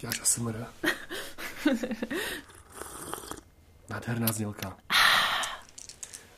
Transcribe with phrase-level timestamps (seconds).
[0.00, 0.54] Děláš ASMR.
[3.88, 4.76] Nádherná znělka.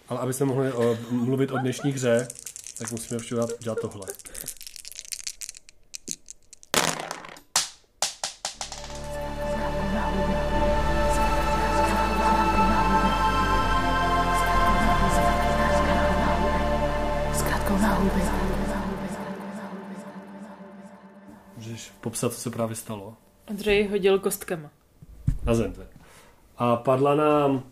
[0.09, 2.29] Ale aby jsme mohli o, mluvit o dnešní hře,
[2.79, 4.07] tak musíme všude dělat, dělat tohle.
[21.57, 23.17] Můžeš popsat, co se právě stalo?
[23.53, 24.71] Andřej hodil kostkama.
[25.45, 25.75] Na zem.
[26.59, 27.63] A padla nám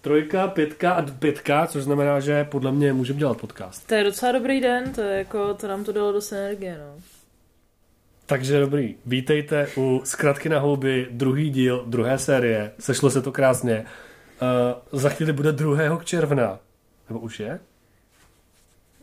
[0.00, 3.86] trojka, pětka a pětka, což znamená, že podle mě můžeme dělat podcast.
[3.86, 7.02] To je docela dobrý den, to je jako, to nám to dalo dost energie, no.
[8.26, 13.84] Takže dobrý, vítejte u Zkratky na houby, druhý díl, druhé série, sešlo se to krásně.
[14.92, 16.04] Uh, za chvíli bude 2.
[16.04, 16.58] června,
[17.08, 17.60] nebo už je?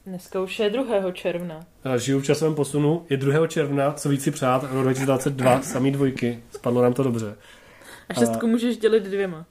[0.05, 1.11] Dneska už je 2.
[1.11, 1.65] června.
[1.97, 3.47] Žiju v časovém posunu, je 2.
[3.47, 7.35] června, co víc si přát, rok 2022, samý dvojky, spadlo nám to dobře.
[8.09, 9.45] A šestku můžeš dělit dvěma.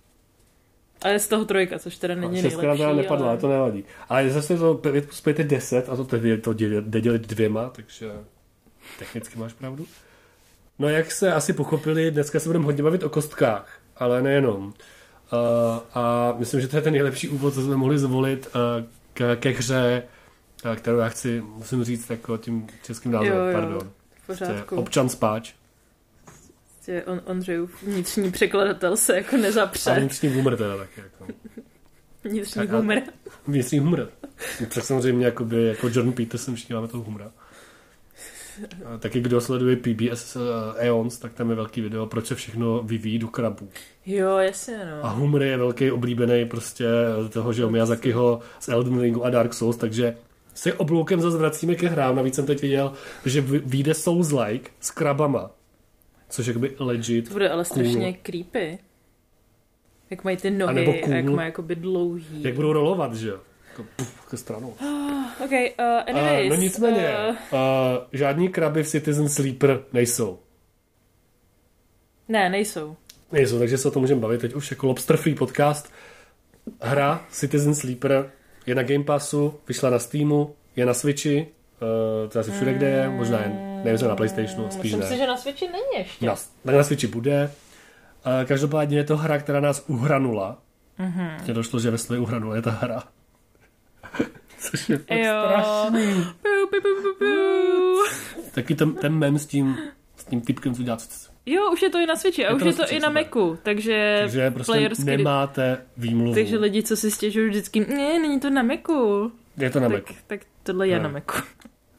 [1.03, 2.83] A je z toho trojka, což teda není Šestkrát nejlepší.
[2.83, 3.39] teda nepadla, ale...
[3.39, 3.84] to nevadí.
[4.09, 7.71] Ale zase to 5 plus 5 je 10 a to tedy to jde dělit dvěma,
[7.71, 8.12] takže
[8.98, 9.87] technicky máš pravdu.
[10.78, 14.65] No jak se asi pochopili, dneska se budeme hodně bavit o kostkách, ale nejenom.
[14.67, 14.73] Uh,
[15.95, 19.50] a myslím, že to je ten nejlepší úvod, co jsme mohli zvolit uh, k, ke
[19.50, 20.14] hře, uh,
[20.77, 23.91] kterou já chci, musím říct jako tím českým názvem, Jo, jo, pardon.
[24.23, 24.77] V pořádku.
[24.77, 25.53] Občan spáč.
[26.75, 29.95] Prostě on, Ondřejův vnitřní překladatel se jako A nezapře.
[30.01, 31.01] vnitřní humor teda taky.
[31.01, 31.27] Jako.
[32.25, 32.97] Vnitřní A- a- humor.
[33.47, 34.09] Vnitřní humor.
[34.75, 37.31] Tak samozřejmě jakoby, jako Jordan Peterson všichni máme toho humora.
[38.84, 40.43] A taky kdo sleduje PBS uh,
[40.77, 43.69] Eons, tak tam je velký video, proč se všechno vyvíjí do krabů.
[44.06, 45.15] Jo, jasně, A no.
[45.17, 46.84] humor je velký oblíbený prostě
[47.33, 50.17] toho, že Miyazakiho z Elden Ringu a Dark Souls, takže
[50.55, 52.16] se obloukem zase vracíme ke hrám.
[52.16, 52.92] Navíc jsem teď viděl,
[53.27, 55.50] že vy- vyjde Souls-like s krabama.
[56.28, 57.28] Což je jakoby legit.
[57.28, 57.84] To bude ale cool.
[57.84, 58.78] strašně creepy.
[60.10, 61.36] Jak mají ty A nohy a jak cool.
[61.36, 62.42] mají jakoby dlouhý.
[62.42, 63.38] Jak budou rolovat, že jo?
[63.70, 64.69] Jako puf, ke stranou.
[65.44, 65.56] OK, uh,
[66.06, 66.44] anyways.
[66.44, 67.59] Uh, no nicméně, Uh, uh,
[68.12, 70.38] žádní kraby v Citizen Sleeper nejsou.
[72.28, 72.97] ne, nejsou.
[73.32, 75.93] Nejsou, takže se o tom můžeme bavit teď už jako Lobster Free podcast.
[76.81, 78.31] Hra Citizen Sleeper
[78.66, 81.47] je na Game Passu, vyšla na Steamu, je na Switchi,
[82.26, 85.06] uh, to asi všude, kde je, možná jen, nevím, na Playstationu, spíš Myslím ne.
[85.06, 86.26] si, že na Switchi není ještě.
[86.26, 87.50] Na, tak na Switchi bude.
[88.26, 90.58] Uh, každopádně je to hra, která nás uhranula.
[90.98, 91.28] Mhm.
[91.28, 91.52] Mm-hmm.
[91.52, 93.02] došlo, že ve své uhranula je ta hra.
[94.58, 95.42] Což je fakt Jo.
[95.44, 96.25] strašný.
[96.42, 98.04] Piu, piu, piu, piu, piu.
[98.54, 99.76] Taky ten, ten mem s tím,
[100.16, 100.98] s tím typkem, co dělá.
[101.47, 103.09] Jo, už je to i na Switchi a Je už to je to i na.
[103.10, 106.34] Macu, takže, Takže prostě playersky- nemáte výmluvu.
[106.34, 109.32] takže lidi, co si stěžují vždycky, ne, není to na Macu.
[109.56, 110.21] Je to na tak, Macu.
[110.27, 111.03] tak tohle je Ne.
[111.03, 111.43] na Macu.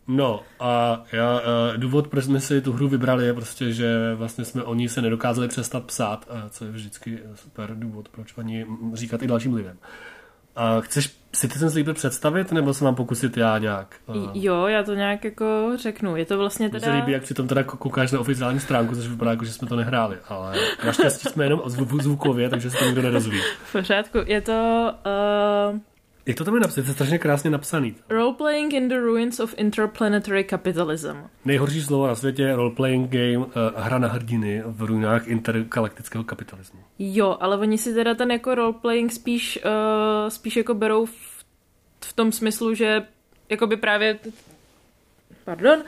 [0.08, 4.46] No a já, uh, důvod, proč jsme si tu hru vybrali, je prostě, že vlastně
[4.46, 8.66] jsme o ní se nedokázali přestat psát, co je vždycky super důvod, proč o ní
[8.94, 9.78] říkat i dalším lidem.
[10.56, 13.96] A chceš si ty ten Sleeper představit, nebo se mám pokusit já nějak?
[14.08, 16.16] Uh, Jo, já to nějak jako řeknu.
[16.16, 16.98] Je to vlastně Mně se teda...
[16.98, 19.76] líbí, jak přitom teda kou- koukáš na oficiální stránku, což vypadá jako, že jsme to
[19.76, 20.54] nehráli, ale
[20.86, 23.40] naštěstí jsme jenom zvu- zvukově, takže se to nikdo nedozví.
[23.66, 24.18] V pořádku.
[24.26, 24.92] Je to
[25.74, 25.80] uh,
[26.28, 26.78] Jak to tam je napsat?
[26.78, 27.96] Je to strašně krásně napsaný.
[28.10, 31.18] Roleplaying in the Ruins of Interplanetary Capitalism.
[31.46, 36.80] Nejhorší slovo na světě, role-playing game, uh, hra na hrdiny v ruinách intergalaktického kapitalismu.
[37.00, 41.46] Jo, ale oni si teda ten jako roleplaying spíš, uh, spíš jako berou v,
[42.06, 43.04] v tom smyslu, že
[43.50, 44.20] jakoby právě
[45.44, 45.84] pardon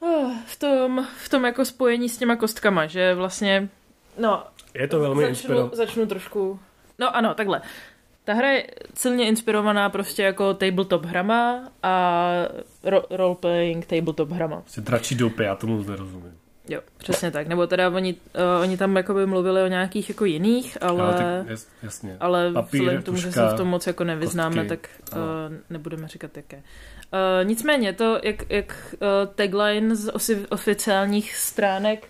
[0.00, 3.68] uh, v tom, v tom jako spojení s těma kostkama, že vlastně
[4.18, 5.70] no, Je to velmi začnu, inspiro...
[5.72, 6.60] začnu trošku
[6.98, 7.62] no ano, takhle
[8.26, 12.32] ta hra je silně inspirovaná prostě jako tabletop hrama a
[12.84, 14.60] ro- roleplaying tabletop hrama.
[14.60, 16.32] Prostě dračí dopy, já tomu moc nerozumím.
[16.68, 17.46] Jo, přesně tak.
[17.46, 21.02] Nebo teda oni, uh, oni tam jakoby mluvili o nějakých jako jiných, ale...
[21.02, 21.14] Ale...
[21.14, 22.16] tak, jas, jasně.
[22.20, 24.68] Ale Papír, vzhledem k tomu, že tuška, se v tom moc jako nevyznáme, kostky.
[24.68, 25.18] tak uh,
[25.70, 26.56] nebudeme říkat jaké.
[26.56, 26.62] Uh,
[27.48, 32.08] nicméně to, jak, jak uh, tagline z osi, oficiálních stránek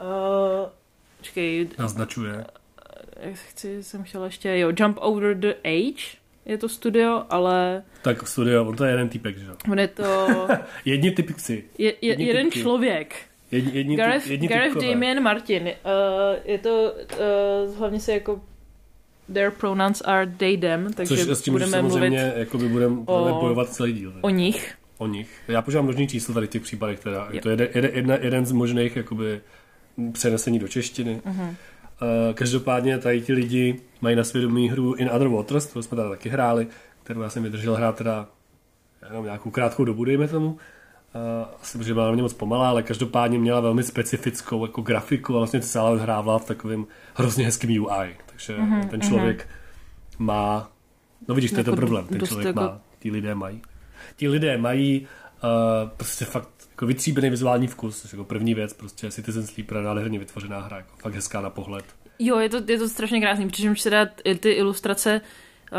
[0.00, 0.68] uh,
[1.18, 2.44] Počkej, Naznačuje.
[3.22, 6.02] Jak chci, jsem chtěla ještě, jo, Jump Over the Age
[6.46, 9.54] je to studio, ale Tak studio, on to je jeden typek, že jo?
[9.72, 10.28] on je to
[10.84, 11.64] Jedni typci.
[11.78, 12.60] je, je, Jedni jeden typky.
[12.60, 13.14] člověk.
[13.50, 14.90] Jedni, jedni, Gareth, typ, jedni Gareth typkové.
[14.92, 15.62] Damien Martin.
[15.62, 15.70] Uh,
[16.44, 16.92] je to,
[17.68, 18.40] uh, hlavně se jako
[19.32, 23.38] their pronouns are they, them, takže Což s tím budeme samozřejmě mluvit jakoby budeme o-
[23.40, 24.12] bojovat celý díl.
[24.20, 24.74] o nich.
[24.98, 25.30] o nich.
[25.48, 27.28] Já používám množný číslo tady v těch případech teda.
[27.30, 29.40] Je to jeden, jeden, jeden z možných jakoby
[30.12, 31.20] přenesení do češtiny.
[31.26, 31.54] Uh-huh.
[32.02, 36.10] Uh, každopádně tady ti lidi mají na svědomí hru In Other Waters, kterou jsme tady
[36.10, 36.66] taky hráli,
[37.02, 38.26] kterou já jsem vydržel hrát teda
[39.08, 40.58] jenom nějakou krátkou dobu, dejme tomu.
[41.62, 45.38] asi protože byla na mě moc pomalá, ale každopádně měla velmi specifickou jako grafiku a
[45.38, 48.16] vlastně celá hrávala v takovém hrozně hezkým UI.
[48.26, 50.24] Takže mm-hmm, ten člověk mm-hmm.
[50.24, 50.70] má,
[51.28, 53.62] no vidíš, to je Jako ten problém, ten člověk jako- má, ti lidé mají.
[54.16, 55.06] Ti lidé mají
[55.42, 56.48] uh, prostě fakt
[56.78, 60.96] jako vytříbený vizuální vkus, což jako první věc, prostě Citizen Sleeper, nádherně vytvořená hra, jako
[60.98, 61.84] fakt hezká na pohled.
[62.18, 65.20] Jo, je to, je to strašně krásný, přičemž se dá i ty ilustrace
[65.72, 65.78] uh,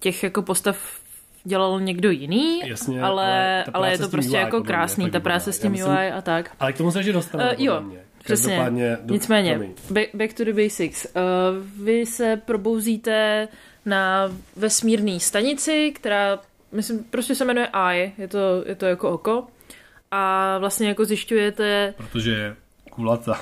[0.00, 1.00] těch jako postav
[1.44, 5.20] dělal někdo jiný, Jasně, ale, ale je to prostě UI jako mě krásný, fakt ta
[5.20, 6.50] práce s tím myslím- UI a tak.
[6.60, 8.00] Ale k tomu se ještě dostaneme, Eh, jo, mě.
[8.24, 8.70] Přesně.
[9.02, 9.60] Do- Nicméně,
[9.90, 11.06] back, back to the basics.
[11.14, 13.48] Uh, vy se probouzíte
[13.84, 16.38] na vesmírné stanici, která,
[16.72, 19.46] myslím, prostě se jmenuje Eye, je to, je to jako oko.
[20.16, 22.56] A vlastně jako zjišťujete, Protože je
[22.90, 23.40] kulata.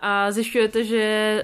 [0.00, 1.42] a zjišťujete, že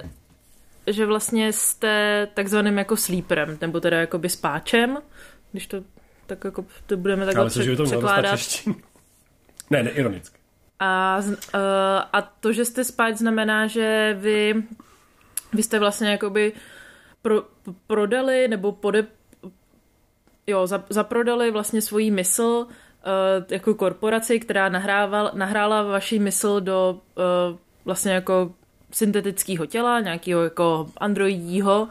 [0.87, 4.99] že vlastně jste takzvaným jako sleeperem, nebo teda jakoby spáčem,
[5.53, 5.83] když to
[6.27, 8.41] tak jako to budeme takhle myslím, že by to překládat.
[9.71, 10.39] Ne, ne, ironicky.
[10.79, 11.61] A, uh,
[12.13, 14.55] a to, že jste spát, znamená, že vy,
[15.53, 16.53] vy jste vlastně jakoby
[17.23, 17.43] pro,
[17.87, 19.07] prodali nebo pode,
[20.47, 22.67] jo, za, zaprodali vlastně svoji mysl
[23.51, 28.53] jako korporaci, která nahrával, nahrála vaši mysl do uh, vlastně jako
[28.93, 31.89] syntetického těla, nějakého jako androidího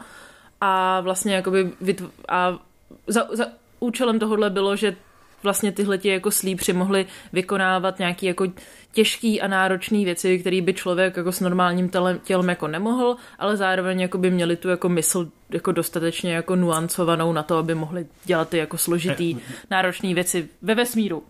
[0.60, 2.58] a vlastně jakoby vytv- a
[3.06, 3.46] za, za
[3.80, 4.96] účelem tohohle bylo, že
[5.42, 8.46] vlastně tyhle ti jako slípři mohli vykonávat nějaký jako
[8.92, 13.56] těžký a náročný věci, které by člověk jako s normálním tělem, tělem jako nemohl, ale
[13.56, 18.06] zároveň jako by měli tu jako mysl jako dostatečně jako nuancovanou na to, aby mohli
[18.24, 19.36] dělat ty jako složitý,
[19.70, 21.22] náročné věci ve vesmíru.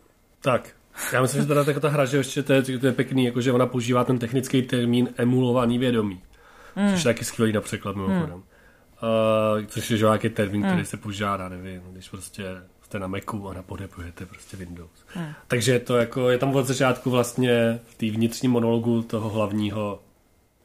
[0.42, 0.70] Tak,
[1.12, 3.40] já myslím, že teda jako ta hra, že ještě to je, to je pěkný, jako
[3.40, 6.22] že ona používá ten technický termín emulovaný vědomí.
[6.76, 6.90] Mm.
[6.90, 8.34] Což je taky skvělý na překlad mimochodem.
[8.36, 8.42] Mm.
[9.62, 12.44] Uh, což je nějaký termín, který se používá, nevím, když prostě
[12.90, 15.06] jste na Macu a napodepujete prostě Windows.
[15.16, 15.26] Mm.
[15.48, 20.02] Takže to jako, je tam od začátku vlastně v té vnitřní monologu toho hlavního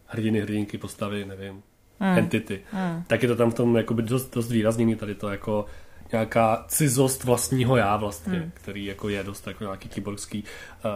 [0.06, 1.54] hrdiny, hrdinky, postavy, nevím,
[2.00, 2.18] mm.
[2.18, 2.62] entity.
[2.74, 3.04] Mm.
[3.08, 5.66] Tak je to tam v tom jakoby dost, dost výrazněný tady to jako
[6.12, 8.52] nějaká cizost vlastního já vlastně, hmm.
[8.54, 10.44] který jako je dost jako nějaký kyborgský.
[10.86, 10.92] Uh,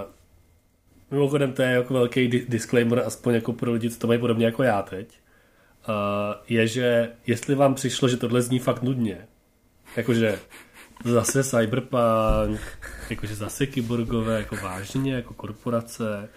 [1.12, 4.46] mimochodem to je jako velký di- disclaimer, aspoň jako pro lidi, co to mají podobně
[4.46, 5.20] jako já teď,
[5.90, 5.96] uh,
[6.48, 9.28] je, že jestli vám přišlo, že tohle zní fakt nudně,
[9.96, 10.40] jakože
[11.06, 12.60] zase cyberpunk,
[13.10, 16.30] jakože zase kyborgové, jako vážně, jako korporace,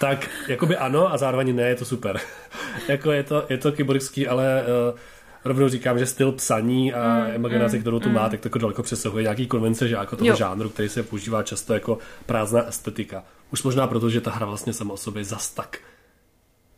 [0.00, 2.20] tak jakoby ano a zároveň ne, je to super.
[2.88, 4.98] jako je to, je to kyborgský, ale uh,
[5.44, 8.14] rovnou říkám, že styl psaní a mm, imaginace, mm, kterou tu mm.
[8.14, 10.36] má, tak to jako daleko přesahuje nějaký konvence že jako toho Jo.
[10.36, 13.24] žánru, který se používá často jako prázdná estetika.
[13.52, 15.78] Už možná proto, že ta hra vlastně sama o sobě zas tak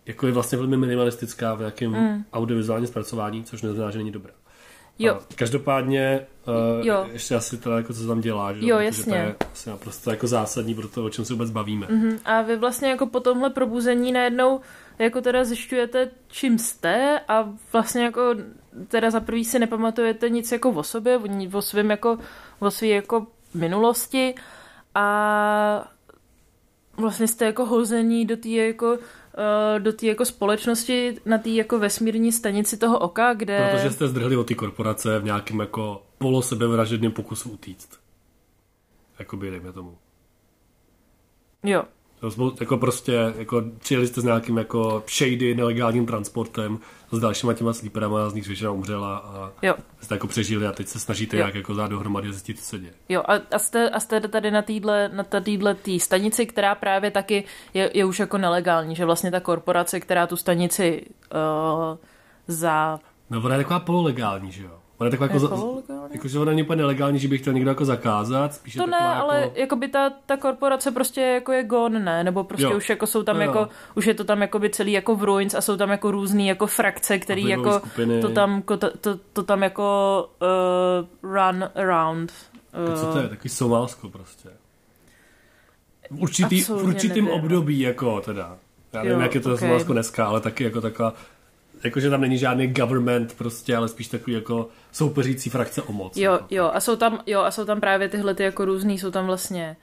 [0.06, 2.24] jako je vlastně velmi minimalistická v nějakém mm.
[2.32, 4.32] audiovizuálním zpracování, což neznamená, že není dobrá.
[5.00, 5.14] Jo.
[5.14, 6.26] A každopádně
[6.78, 7.06] uh, Jo.
[7.12, 8.66] ještě asi teda jako co se tam dělá, že?
[8.66, 9.04] Jo, Protože jasně.
[9.04, 11.86] to je asi naprosto jako zásadní pro to, o čem se vůbec bavíme.
[11.90, 12.18] Mhm.
[12.24, 14.60] A vy vlastně jako po tomhle probuzení najednou
[14.98, 18.34] jako teda zjišťujete, čím jste a vlastně jako
[18.88, 21.20] teda za prvý si nepamatujete nic jako o sobě,
[21.52, 22.18] o, svém jako,
[22.58, 24.34] o svý jako minulosti
[24.94, 25.88] a
[26.96, 28.98] vlastně jste jako hození do té jako
[29.78, 33.70] do té jako společnosti na té jako vesmírní stanici toho oka, kde...
[33.72, 38.00] Protože jste zdrhli od ty korporace v nějakém jako polosebevražedném pokusu utíct.
[39.18, 39.98] Jakoby, dejme tomu.
[41.64, 41.84] Jo,
[42.60, 46.78] Jako prostě, jako přijeli jste s nějakým jako shady nelegálním transportem
[47.12, 49.74] s dalšíma těma sleeperama, z nich většina umřela a jo.
[50.00, 51.40] jste jako přežili a teď se snažíte Jo.
[51.40, 52.92] nějak jako dát dohromady a zjistit, co se děje.
[53.08, 57.10] Jo, a, a, jste, a jste tady na téhle na téhle tý stanici, která právě
[57.10, 61.98] taky je, je už jako nelegální, že vlastně ta korporace, která tu stanici uh,
[62.46, 63.00] za...
[63.30, 64.79] No ona je taková pololegální, že jo?
[65.00, 67.52] Ona je taková jako, Je za, jako, že ona není úplně nelegální, že by chtěl
[67.52, 71.52] někdo jako zakázat, spíš To ne, ale jako, jako by ta, ta korporace prostě jako
[71.52, 72.24] je gone, ne?
[72.24, 72.76] Nebo prostě Jo.
[72.76, 73.48] už jako jsou tam Jo, jo.
[73.48, 76.10] jako, už je to tam jako by celý jako v ruins a jsou tam jako
[76.10, 78.20] různý jako frakce, který jako skupiny.
[78.20, 80.28] to tam, ko- to, to, to tam jako
[81.22, 82.32] uh, run around.
[82.72, 83.28] Jako co Uh, to je?
[83.28, 84.48] Takový Somálsko prostě.
[86.10, 87.40] V, určitý, v určitým nevím.
[87.40, 88.56] období, jako teda.
[88.92, 89.58] Já nevím, Jo, jak je to okej.
[89.58, 91.14] Somálsko dneska, ale taky jako taková
[91.84, 96.16] Jakože tam není žádný government prostě, ale spíš takový jako soupeřící frakce o moc.
[96.16, 96.46] Jo, jako.
[96.50, 99.26] jo, a jsou tam, jo, a jsou tam právě tyhle ty jako různý, jsou tam
[99.26, 99.76] vlastně,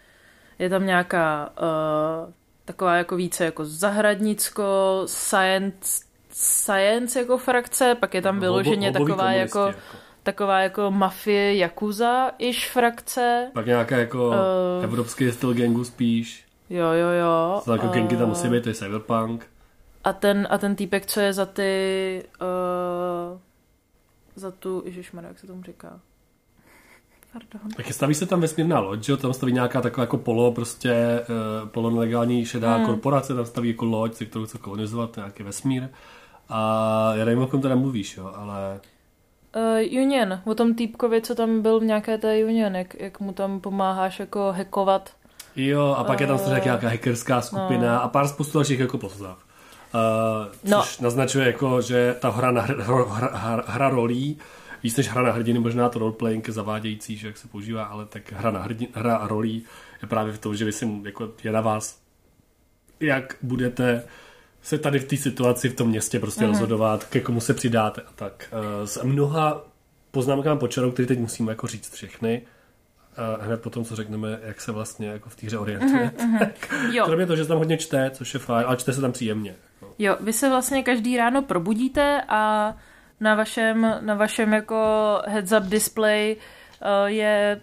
[0.60, 2.34] je tam nějaká uh,
[2.66, 8.94] taková jako více jako zahradnicko, science, science jako frakce, pak je tam Jako vyloženě hobo-
[9.00, 9.74] hoboví taková komunisti, jako,
[10.24, 13.52] taková jako mafie, jakuza iž frakce.
[13.54, 14.84] Pak nějaká jako Eh.
[14.84, 16.46] evropský styl gangu spíš.
[16.70, 17.62] Jo, jo, jo.
[17.66, 19.46] To jako gangy tam Eh, musí být, to je cyberpunk.
[20.08, 23.40] A ten, a ten týpek, co je za ty, uh,
[24.36, 26.00] za tu, ježišmarja, jak se tomu říká?
[27.34, 27.72] Pardon.
[27.78, 29.18] Tak staví se tam vesmírná loď, že jo?
[29.18, 31.22] tam staví nějaká taková jako polo, prostě
[31.62, 32.86] uh, polo nelegální šedá hmm.
[32.86, 35.90] korporace, tam staví jako loď, se kterou chce kolonizovat nějaký vesmír.
[36.50, 38.80] A já nevím, o kom teda mluvíš, jo, ale...
[39.56, 43.34] Uh, Union, o tom týpkovi, co tam byl v nějaké té Union, jak, jak mu
[43.34, 45.10] tam pomáháš jako hackovat.
[45.56, 48.04] Jo, a pak uh, je tam uh, nějaká hackerská skupina no.
[48.04, 49.47] a pár spoustu dalších jako postav.
[49.94, 51.04] Uh, což no.
[51.04, 54.38] naznačuje jako, že ta hra, na, hra, hra, hra, hra rolí
[54.84, 58.06] víc než hra na hrdiny, možná to roleplaying je zavádějící, že jak se používá, ale
[58.06, 59.64] tak hra na hrdin, hra a rolí
[60.02, 62.00] je právě v tom, že vy si jako je na vás,
[63.00, 64.04] jak budete
[64.62, 66.48] se tady v té situaci v tom městě prostě mm-hmm.
[66.48, 68.54] rozhodovat, ke komu se přidáte a tak.
[68.54, 69.66] Uh, s mnoha
[70.12, 72.42] poznámkám počarou, který teď musíme jako říct všechny,
[73.18, 76.12] a hned po tom, co řekneme, jak se vlastně jako v té hře orientuje.
[76.18, 76.52] Mm-hmm,
[76.92, 77.06] jo.
[77.06, 79.56] Kromě toho, že se tam hodně čte, což je fajn, ale čte se tam příjemně.
[79.82, 79.96] Jako.
[80.00, 82.74] Jo, vy se vlastně každý ráno probudíte a
[83.20, 84.76] na vašem, na vašem jako
[85.28, 87.62] heads-up display uh, je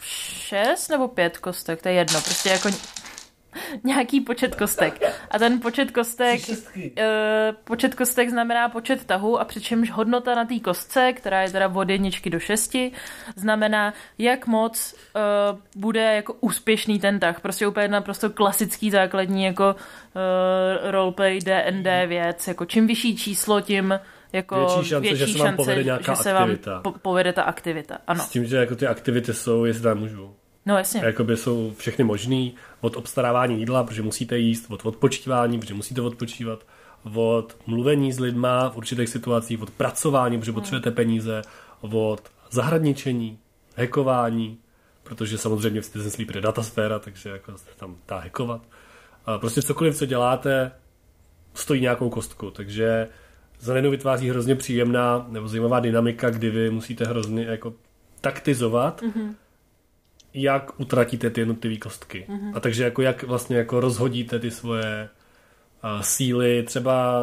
[0.00, 2.68] šest nebo pět kostek, to je jedno, prostě jako
[3.84, 5.02] nějaký počet kostek.
[5.30, 6.84] A ten počet kostek, uh,
[7.64, 11.90] počet kostek znamená počet tahů a přičemž hodnota na té kostce, která je teda od
[11.90, 12.92] jedničky do šesti,
[13.36, 14.94] znamená, jak moc
[15.54, 17.40] uh, bude jako úspěšný ten tah.
[17.40, 22.48] Prostě úplně naprosto klasický základní jako uh, roleplay D&D věc.
[22.48, 24.00] Jako čím vyšší číslo, tím
[24.32, 26.72] jako větší šance, větší že se vám povede nějaká že se aktivita.
[26.72, 27.98] vám po- povede ta aktivita.
[28.06, 28.24] Ano.
[28.24, 30.34] S tím, že jako ty aktivity jsou, jestli tam můžu.
[30.66, 31.00] No jasně.
[31.04, 36.66] Jakoby jsou všechny možný, od obstarávání jídla, protože musíte jíst, od odpočívání, protože musíte odpočívat,
[37.14, 41.42] od mluvení s lidma v určitých situacích, od pracování, protože potřebujete peníze,
[41.80, 43.38] od zahradničení,
[43.76, 44.58] hekování,
[45.02, 48.62] protože samozřejmě v Citizen Sleep je datasféra, takže jako se tam dá hekovat.
[49.26, 50.72] A prostě cokoliv, co děláte,
[51.54, 53.08] stojí nějakou kostku, takže
[53.60, 57.74] za najednou vytváří hrozně příjemná nebo zajímavá dynamika, kdy vy musíte hrozně jako
[58.20, 59.34] taktizovat, mm-hmm.
[60.34, 62.26] Jak utratíte ty jednotlivé kostky.
[62.28, 62.52] Mm-hmm.
[62.54, 65.08] A takže jako jak vlastně jako rozhodíte ty svoje
[65.84, 67.22] uh, síly třeba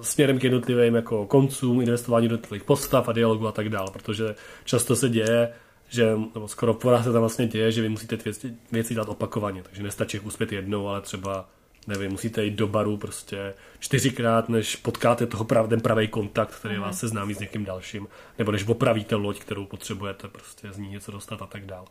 [0.00, 4.34] směrem k jednotlivým jako koncům, investování do jednotlivých postav a dialogu a tak dále, protože
[4.64, 5.52] často se děje,
[5.88, 9.08] že, nebo skoro porá se tam vlastně děje, že vy musíte ty věci, věci dělat
[9.08, 11.48] opakovaně, takže nestačí uspět jednou, ale třeba
[11.86, 16.74] nevím, musíte jít do baru prostě čtyřikrát, než potkáte toho prav, ten pravý kontakt, který
[16.74, 16.80] mm.
[16.80, 21.12] vás seznámí s někým dalším, nebo než opravíte loď, kterou potřebujete prostě z ní něco
[21.12, 21.84] dostat a tak dál.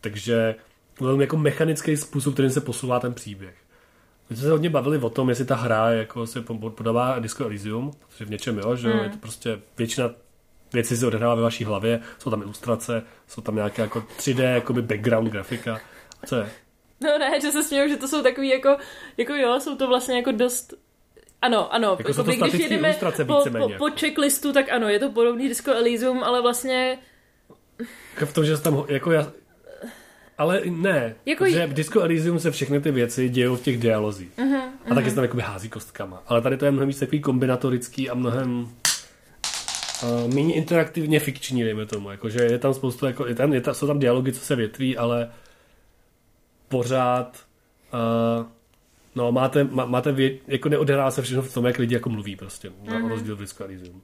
[0.00, 0.54] Takže
[1.00, 3.54] velmi jako mechanický způsob, kterým se posouvá ten příběh.
[4.30, 7.90] My jsme se hodně bavili o tom, jestli ta hra jako se podává Disco Elysium,
[8.08, 8.98] protože v něčem jo, že mm.
[8.98, 10.10] je to prostě většina
[10.72, 14.82] věci se odehrává ve vaší hlavě, jsou tam ilustrace, jsou tam nějaké jako 3D jakoby
[14.82, 15.80] background grafika.
[16.26, 16.50] Co je?
[17.00, 18.76] No ne, že se směju, že to jsou takový jako,
[19.16, 20.74] jako jo, jsou to vlastně jako dost
[21.42, 21.96] ano, ano.
[21.98, 22.94] Jako jsou to když jedeme
[23.26, 26.98] po, po, po, checklistu, tak ano, je to podobný Disco Elysium, ale vlastně...
[28.14, 29.32] Jako v tom, že tam, jako já...
[30.38, 34.28] Ale ne, jako protože v Disco Elysium se všechny ty věci dějou v těch dialozích.
[34.38, 34.92] Uh-huh, uh-huh.
[34.92, 36.22] A taky se tam jakoby hází kostkama.
[36.26, 38.68] Ale tady to je mnohem víc takový kombinatorický a mnohem
[40.02, 42.10] uh, méně interaktivně fikční, dejme tomu.
[42.10, 44.96] Jakože je tam spoustu, jako, je tam, je tam, jsou tam dialogy, co se větví,
[44.96, 45.30] ale
[46.68, 47.44] pořád
[48.40, 48.46] uh,
[49.14, 52.36] no, máte, má, máte vě, jako neodehrává se všechno v tom, jak lidi jako mluví
[52.36, 53.02] prostě, mm-hmm.
[53.02, 54.02] na rozdíl od Elysium.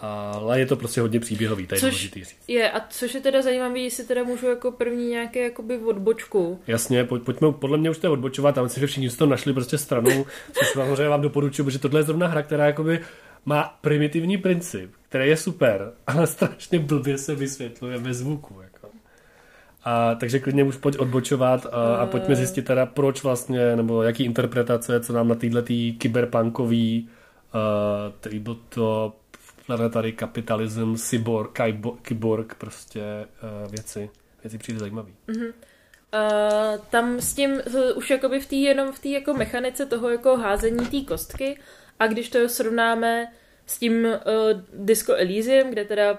[0.00, 2.36] Ale je to prostě hodně příběhový, tady což říct.
[2.48, 6.60] Je, a což je teda zajímavé, jestli teda můžu jako první nějaké jakoby odbočku.
[6.66, 9.52] Jasně, pojď, pojďme, podle mě už to je odbočovat, tam si, že všichni to našli
[9.52, 13.00] prostě stranu, což samozřejmě vám doporučuji, protože tohle je zrovna hra, která jakoby
[13.44, 18.60] má primitivní princip, který je super, ale strašně blbě se vysvětluje bez zvuku.
[18.62, 18.88] Jako.
[19.84, 24.24] A, takže klidně už pojď odbočovat a, a pojďme zjistit teda, proč vlastně, nebo jaký
[24.24, 25.62] interpretace, co nám na této
[25.98, 27.08] kyberpunkový
[28.44, 29.12] uh, to
[29.66, 31.58] planetary kapitalism, cyborg,
[32.02, 33.02] kyborg, prostě
[33.64, 34.10] uh, věci,
[34.42, 35.14] věci přijde zajímavý.
[35.28, 35.52] Mm-hmm.
[36.14, 40.08] Uh, tam s tím uh, už jakoby v té jenom v té jako mechanice toho
[40.10, 41.58] jako házení té kostky
[41.98, 43.32] a když to srovnáme
[43.66, 44.14] s tím uh,
[44.84, 46.18] Disco Elysium, kde teda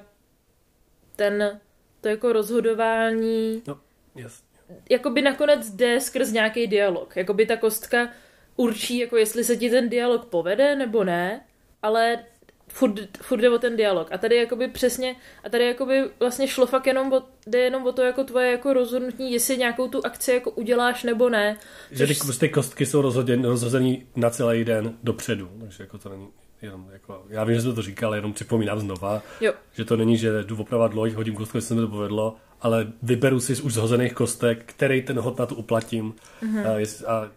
[1.15, 1.59] ten
[2.01, 3.79] to jako rozhodování no,
[4.15, 4.47] jasně.
[4.89, 7.15] jakoby nakonec jde skrz nějaký dialog.
[7.15, 8.09] Jakoby ta kostka
[8.55, 11.45] určí, jako jestli se ti ten dialog povede nebo ne,
[11.81, 12.19] ale
[12.67, 14.07] furt, furt jde o ten dialog.
[14.12, 17.91] A tady jakoby přesně, a tady jakoby vlastně šlo fakt jenom o, jde jenom o
[17.91, 21.57] to jako tvoje jako rozhodnutí, jestli nějakou tu akci jako uděláš nebo ne.
[21.91, 23.01] Že ty, ty kostky jsou
[23.41, 26.27] rozhozený na celý den dopředu, takže jako to není
[26.62, 29.53] jenom jako, já vím, že jsi to říkal, jenom připomínám znova, jo.
[29.74, 32.88] že to není, že jdu opravovat loď, hodím kostku, jestli se mi to povedlo, ale
[33.03, 36.74] vyberu si z už zhozených kostek, který ten hod na to uplatím mm-hmm.
[36.74, 37.31] a, jest, a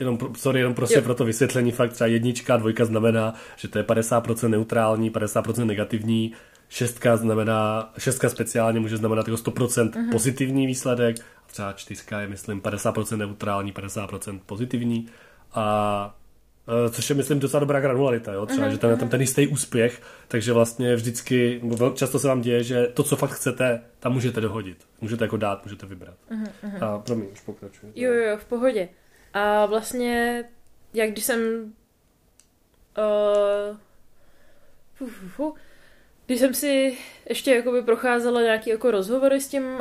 [0.00, 1.02] jenom, sorry, jenom prostě jo.
[1.02, 6.32] pro to vysvětlení fakt třeba jednička, dvojka znamená, že to je 50% neutrální, 50% negativní,
[6.68, 10.10] šestka znamená, šestka speciálně může znamenat jako 100% uh-huh.
[10.10, 15.08] pozitivní výsledek, a třeba čtyřka je, myslím, 50% neutrální, 50% pozitivní.
[15.54, 16.16] A
[16.86, 18.46] e, což je, myslím, docela dobrá granularita, jo?
[18.46, 21.62] třeba, uh-huh, že tam je tam ten jistý úspěch, takže vlastně vždycky,
[21.94, 24.78] často se vám děje, že to, co fakt chcete, tam můžete dohodit.
[25.00, 26.14] Můžete jako dát, můžete vybrat.
[26.30, 26.84] Uh-huh.
[26.84, 27.92] A promiň, už pokračuji.
[27.94, 28.88] Jo, jo, v pohodě.
[29.36, 30.44] A vlastně,
[30.94, 31.72] jak když jsem
[32.98, 33.76] uh,
[34.94, 35.54] fu, fu, fu,
[36.26, 39.80] když jsem si ještě jakoby procházela nějaký jako rozhovory s, tím, uh,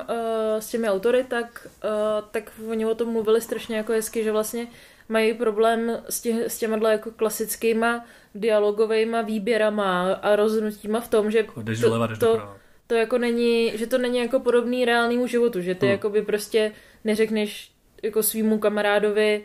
[0.60, 4.68] s těmi autory, tak, uh, tak oni o tom mluvili strašně jako hezky, že vlastně
[5.10, 11.38] mají problém s, tě, s těma jako klasickýma dialogovými výběrama a rozhodnutíma v tom, že
[11.38, 12.50] jako to, doleva, to,
[12.88, 15.92] to jako není, že to není jako podobný reálnému životu, že ty hmm.
[15.92, 16.72] jakoby prostě
[17.04, 17.75] neřekneš
[18.06, 19.42] jako svýmu kamarádovi,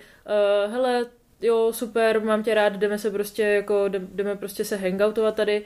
[0.67, 1.07] uh, hele,
[1.41, 5.65] jo, super, mám tě rád, jdeme se prostě jako, jdeme prostě se hangoutovat tady,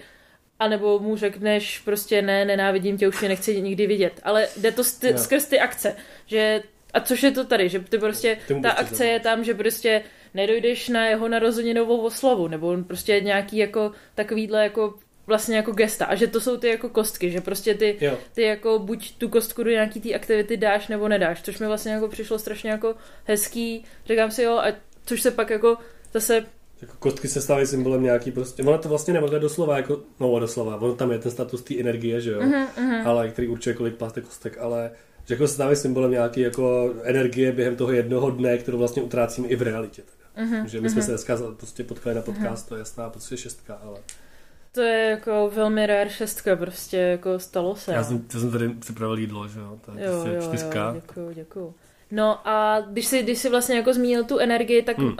[0.58, 4.20] a nebo mu řekneš prostě ne, nenávidím tě, už tě nechci nikdy vidět.
[4.22, 5.18] Ale jde to st- no.
[5.18, 5.96] skrz ty akce,
[6.26, 6.62] že
[6.94, 9.14] a což je to tady, že ty prostě, ta akce zajímavé.
[9.16, 10.02] je tam, že prostě
[10.34, 14.94] nedojdeš na jeho narozeninovou oslavu, nebo prostě nějaký jako takovýhle jako
[15.26, 18.18] vlastně jako gesta a že to jsou ty jako kostky, že prostě ty, jo.
[18.34, 21.92] ty jako buď tu kostku do nějaký té aktivity dáš nebo nedáš, což mi vlastně
[21.92, 24.72] jako přišlo strašně jako hezký, říkám si jo, a
[25.06, 25.76] což se pak jako
[26.12, 26.44] zase
[26.82, 30.76] jako kostky se stávají symbolem nějaký prostě, ono to vlastně nemohlo doslova jako, no doslova,
[30.76, 33.06] ono tam je ten status té energie, že jo, uh-huh, uh-huh.
[33.06, 34.90] ale který určuje kolik pláste kostek, ale
[35.26, 39.48] že jako se stávají symbolem nějaký jako energie během toho jednoho dne, kterou vlastně utrácíme
[39.48, 40.02] i v realitě.
[40.02, 40.46] Teda.
[40.46, 40.92] Uh-huh, že my uh-huh.
[40.92, 42.68] jsme se dneska prostě potkali na podcast, uh-huh.
[42.68, 43.98] to je jasná prostě šestka, ale...
[44.74, 47.92] To je jako velmi rare šestka, prostě jako stalo se.
[47.92, 48.04] Já no.
[48.04, 50.86] jsem, já jsem tady připravil jídlo, že jo, to je jo, prostě jo, čtyřka.
[50.86, 51.74] Jo, děkuju, děkuju.
[52.10, 55.08] No a když si, když si vlastně jako zmínil tu energii, tak hmm.
[55.08, 55.14] uh,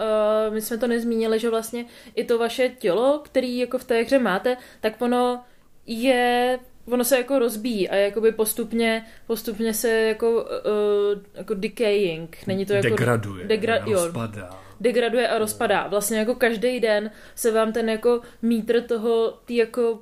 [0.55, 1.85] my jsme to nezmínili, že vlastně
[2.15, 5.45] i to vaše tělo, který jako v té hře máte, tak ono
[5.87, 12.37] je ono se jako rozbíjí a jakoby postupně, postupně se jako, uh, jako decaying.
[12.47, 12.89] Není to jako...
[12.89, 14.64] Degraduje, degra- jo, rozpadá.
[14.85, 15.89] Degraduje a rozpadá.
[15.89, 19.99] Vlastně jako každý den se vám ten jako mítr toho, tý jako uh,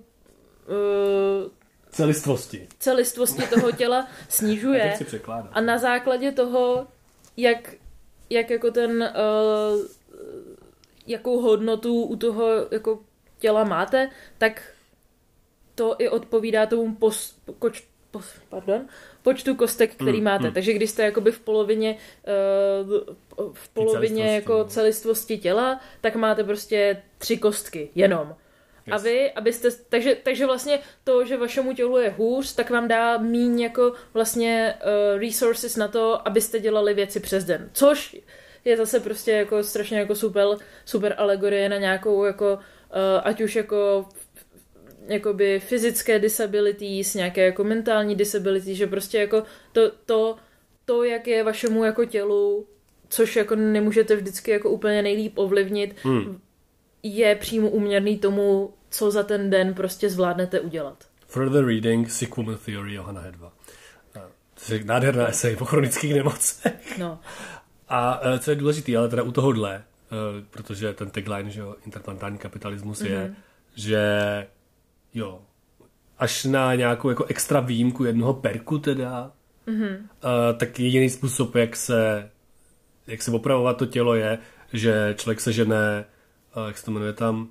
[1.91, 2.69] celistvosti.
[2.79, 4.99] Celistvosti toho těla snižuje.
[5.53, 6.87] a na základě toho,
[7.37, 7.75] jak,
[8.31, 9.81] jak jako ten, uh,
[11.07, 13.01] jakou hodnotu u toho jako
[13.39, 14.63] těla máte, tak
[15.75, 18.87] to i odpovídá tomu pos, koč, pos, pardon,
[19.23, 20.47] počtu kostek, který mm, máte.
[20.47, 20.55] Mm.
[20.55, 21.97] Takže když jste jakoby v polovině
[22.87, 24.65] uh, v polovině jako no.
[24.65, 28.35] celistvosti těla, tak máte prostě tři kostky, jenom.
[28.87, 28.95] Yes.
[28.95, 33.19] A vy, abyste, takže, takže vlastně to, že vašemu tělu je hůř, tak vám dá
[33.19, 34.75] míň jako vlastně
[35.15, 37.71] uh, resources na to, abyste dělali věci přes den.
[37.73, 38.17] Což
[38.65, 40.47] je zase prostě jako strašně jako super,
[40.85, 42.61] super alegorie na nějakou jako, uh,
[43.25, 44.09] ať už jako
[45.07, 50.37] jakoby fyzické disabilities, nějaké jako mentální disability, že prostě jako to, to,
[50.85, 52.67] to, jak je vašemu jako tělu,
[53.09, 56.41] což jako nemůžete vždycky jako úplně nejlíp ovlivnit, hmm
[57.03, 61.05] je přímo uměrný tomu, co za ten den prostě zvládnete udělat.
[61.27, 63.53] Further reading Woman Theory Johana Hedva.
[64.67, 66.99] To je nádherná esej po chronických nemocech.
[66.99, 67.19] No.
[67.89, 69.83] A e, co je důležité, ale teda u tohohle, e,
[70.51, 73.11] protože ten tagline, že jo, interplantární kapitalismus mm-hmm.
[73.11, 73.37] je, mhm.
[73.75, 74.03] že
[75.15, 75.43] jo,
[76.19, 79.33] až na nějakou jako extra výjimku jednoho perku teda,
[79.67, 79.97] mm-hmm.
[80.57, 82.31] tak jediný způsob, jak se,
[83.07, 84.39] jak se opravovat to tělo je,
[84.73, 86.05] že člověk se žene
[86.67, 87.49] jak se to jmenuje tam,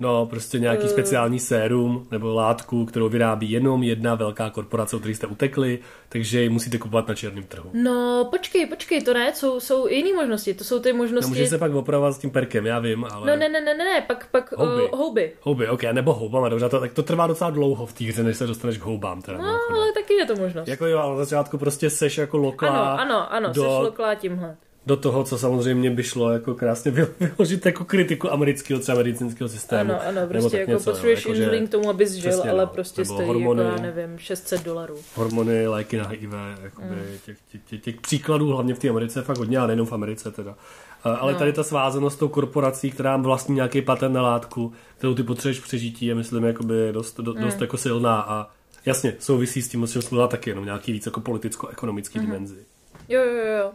[0.00, 4.98] No, prostě nějaký uh, speciální sérum nebo látku, kterou vyrábí jenom jedna velká korporace, o
[4.98, 7.70] které jste utekli, takže ji musíte kupovat na černém trhu.
[7.72, 11.24] No, počkej, počkej, to ne, jsou, jsou jiné možnosti, to jsou ty možnosti...
[11.24, 13.30] No, můžeš se pak opravovat s tím perkem, já vím, ale...
[13.30, 14.82] No, ne, ne, ne, ne, ne, pak, pak houby.
[14.82, 15.32] Uh, houby.
[15.40, 18.36] Houby, ok, nebo houbama, dobře, to, tak to trvá docela dlouho v té hře, než
[18.36, 19.22] se dostaneš k houbám.
[19.22, 20.68] Teda, no, ale taky je to možnost.
[20.68, 22.94] Jako jo, ale na začátku prostě seš jako loklá.
[22.94, 23.62] Ano, ano, ano, do...
[23.62, 24.56] seš loklá tímhle
[24.90, 29.92] do toho, co samozřejmě by šlo jako krásně vyložit jako kritiku amerického třeba medicínského systému.
[29.92, 32.66] Ano, ano, prostě jako něco, potřebuješ no, inzulín k tomu, abys žil, přesně, ale no,
[32.66, 34.96] prostě stojí hormony, jako, já nevím, 600 dolarů.
[35.14, 36.30] Hormony, léky na HIV,
[36.62, 37.18] jakoby, mm.
[37.26, 39.92] těch, těch, těch, těch, příkladů hlavně v té Americe je fakt hodně, ale nejenom v
[39.92, 40.54] Americe teda.
[41.04, 41.38] Ale no.
[41.38, 45.22] tady ta svázanost s tou korporací, která má vlastní nějaký patent na látku, kterou ty
[45.22, 47.62] potřebuješ přežití, je myslím jakoby dost, do, dost mm.
[47.62, 48.50] jako silná a
[48.86, 52.24] jasně souvisí s tím, o čem jsme taky, jenom nějaký víc jako politicko-ekonomický mm.
[52.24, 52.64] dimenzi.
[53.08, 53.72] Jo, jo, jo.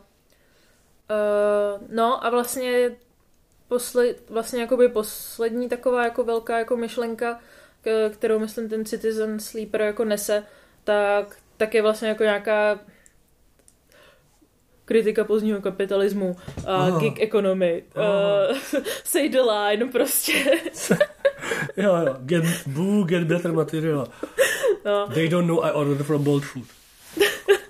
[1.10, 2.92] Uh, no a vlastně
[3.68, 7.40] posled, vlastně jakoby poslední taková jako velká jako myšlenka,
[8.12, 10.44] kterou myslím ten Citizen Sleeper jako nese,
[10.84, 12.80] tak, tak je vlastně jako nějaká
[14.86, 16.36] kritika pozdního kapitalismu
[16.68, 17.00] a oh.
[17.00, 17.84] gig economy.
[17.96, 20.34] Uh, say the line prostě.
[21.78, 22.16] jo, jo.
[22.20, 24.08] Get, boo, get better material.
[24.86, 25.08] No.
[25.14, 26.66] They don't know I ordered from Bolt Food.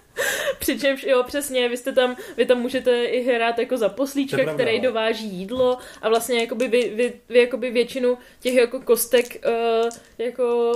[0.59, 4.53] Přičemž, jo, přesně, vy jste tam, vy tam můžete i hrát jako za poslíčka, pravda,
[4.53, 4.83] který no.
[4.83, 10.73] dováží jídlo a vlastně jakoby vy, vy, vy jakoby většinu těch jako kostek uh, jako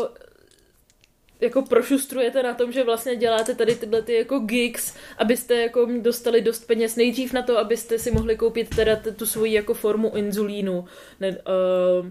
[1.42, 6.42] jako prošustrujete na tom, že vlastně děláte tady tyhle ty jako gigs, abyste jako dostali
[6.42, 10.16] dost peněz nejdřív na to, abyste si mohli koupit teda t- tu svoji jako formu
[10.16, 10.86] inzulínu
[11.20, 12.08] ne, uh,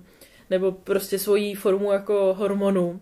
[0.50, 3.00] nebo prostě svoji formu jako hormonu.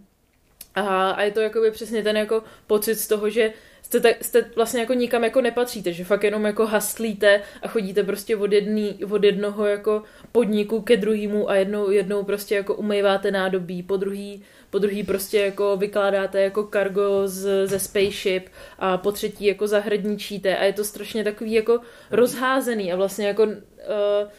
[0.75, 3.53] A, a je to jakoby přesně ten jako pocit z toho, že
[3.87, 8.03] jste, ta, jste vlastně jako nikam jako nepatříte, že fakt jenom jako haslíte a chodíte
[8.03, 13.31] prostě od, jedný, od jednoho jako podniku ke druhému a jednou, jednou prostě jako umýváte
[13.31, 19.13] nádobí, po druhý, po druhý prostě jako vykládáte jako cargo z, ze spaceship a po
[19.13, 24.31] třetí jako zahradničíte a je to strašně takový jako rozházený a vlastně jako uh,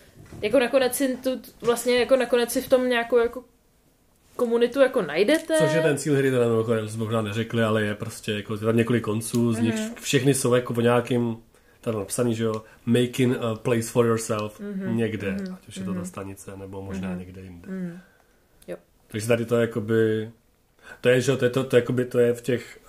[0.41, 1.29] jako nakonec si tu,
[1.61, 3.43] vlastně jako nakonec si v tom nějakou jako
[4.37, 5.53] komunitu jako najdete.
[5.57, 8.77] Což je ten cíl hry, teda mimochodem, jsme možná neřekli, ale je prostě jako tam
[8.77, 9.93] několik konců, z nich Mhm.
[10.01, 11.37] všechny jsou jako o nějakým
[11.81, 15.83] tam napsaný, že jo, making a place for yourself Mhm, někde, mhm, ať už je
[15.83, 16.05] to ta mhm.
[16.05, 17.19] stanice, nebo možná Mhm.
[17.19, 17.67] někde jinde.
[17.71, 17.99] Mm.
[19.11, 20.31] Takže tady to je jakoby,
[21.01, 22.79] to je, že jo, to je, to, to, jakoby, to je v těch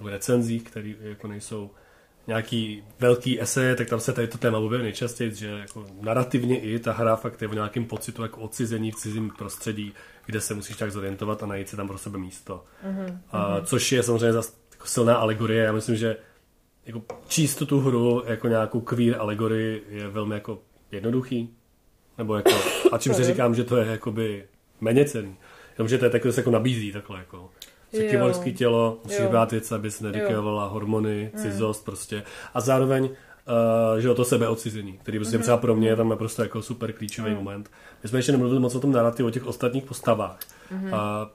[0.00, 1.70] uh, recenzích, které jako nejsou
[2.26, 6.78] nějaký velký eseje, tak tam se tady to téma objeví nejčastěji, že jako narrativně i
[6.78, 9.92] ta hra fakt je o nějakém pocitu jako odcizení v cizím prostředí,
[10.26, 12.64] kde se musíš tak zorientovat a najít si tam pro sebe místo.
[12.84, 13.20] Mhm.
[13.32, 15.64] A, což je samozřejmě zase jako silná alegorie.
[15.64, 16.16] Já myslím, že
[16.86, 20.58] jako číst tu hru jako nějakou queer alegorii je velmi jako
[20.92, 21.54] jednoduchý.
[22.18, 22.50] Nebo jako,
[22.92, 24.44] a čím si říkám, že to je jakoby
[24.80, 25.36] méně cený.
[25.78, 27.50] Jenomže to je takové, se jako nabízí takhle jako.
[27.94, 28.10] Se Jo.
[28.10, 29.28] kyborský tělo, musíš Jo.
[29.30, 32.22] brát věc, abys nedikovala hormony, cizost prostě.
[32.54, 33.10] A zároveň
[33.94, 36.92] Uh, že o to sebeodcizení, který prostě třeba pro mě je tam naprosto jako super
[36.92, 37.70] klíčový moment.
[38.02, 40.38] My jsme ještě nemluvili moc o tom narrativu, o těch ostatních postavách.
[40.92, 41.30] A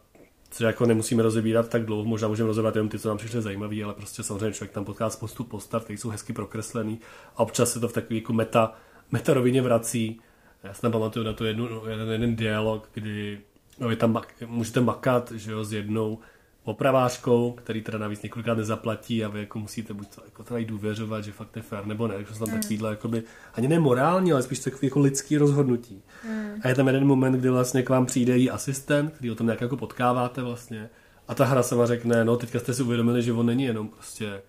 [0.49, 3.83] což jako nemusíme rozebírat tak dlouho, možná můžeme rozebrat jenom ty, co nám přišly zajímavý,
[3.83, 6.99] ale prostě samozřejmě člověk tam potká spoustu postav, které jsou hezky prokreslený
[7.35, 8.73] a občas se to v takový jako meta,
[9.11, 10.21] meta rovině vrací.
[10.63, 13.39] Já si tam pamatuju na to jednu, jeden, jeden dialog, kdy
[13.79, 16.19] no, je tam, mak- můžete makat že jo, s jednou
[16.67, 20.65] opravářkou, který teda navíc několikrát nezaplatí a vy jako musíte buď to jako teda jí
[20.65, 22.61] důvěřovat, že fakt je fér, nebo ne, takže jsou tam Mm.
[22.61, 26.03] takovýhle jakoby, ani ne morální, ale spíš takový jako lidský rozhodnutí.
[26.29, 26.61] Mm.
[26.63, 29.47] A je tam jeden moment, kdy vlastně k vám přijde jí asistent, který o tom
[29.47, 30.89] nějak jako potkáváte vlastně.
[31.27, 34.41] A ta hra sama řekne, no teďka jste si uvědomili, že on není jenom prostě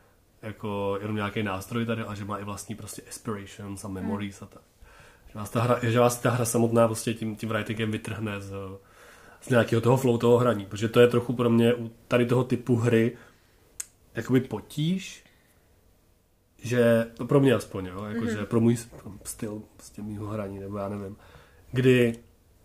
[0.43, 4.47] jako jenom nějaký nástroj tady, ale že má i vlastní prostě aspirations a memories a
[4.47, 4.63] tak.
[5.33, 8.53] Že vás ta hra, že vás ta hra samotná prostě tím, tím writingem vytrhne z,
[9.41, 12.45] z nějakého toho flow toho hraní, protože to je trochu pro mě u tady toho
[12.45, 13.17] typu hry
[14.15, 15.25] jakoby potíž,
[16.59, 18.47] že pro mě aspoň, jo, jakože mm-hmm.
[18.47, 18.77] pro můj
[19.25, 21.17] styl prostě mýho hraní, nebo já nevím,
[21.73, 22.19] kdy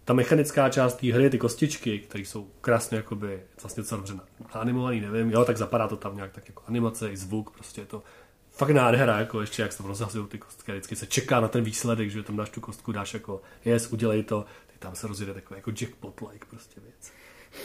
[0.06, 4.20] ta mechanická část té hry, ty kostičky, které jsou krásně jakoby, vlastně docela dobře
[4.52, 7.86] animovaný, nevím, jo, tak zapadá to tam nějak tak jako animace, i zvuk, prostě je
[7.86, 8.04] to
[8.52, 11.64] fakt nádhera, jako ještě jak se tam rozhazují ty kostky, vždycky se čeká na ten
[11.64, 14.46] výsledek, že tam dáš tu kostku, dáš jako, yes, udělej to,
[14.84, 17.12] tam se rozjede takový jako jackpot-like prostě věc.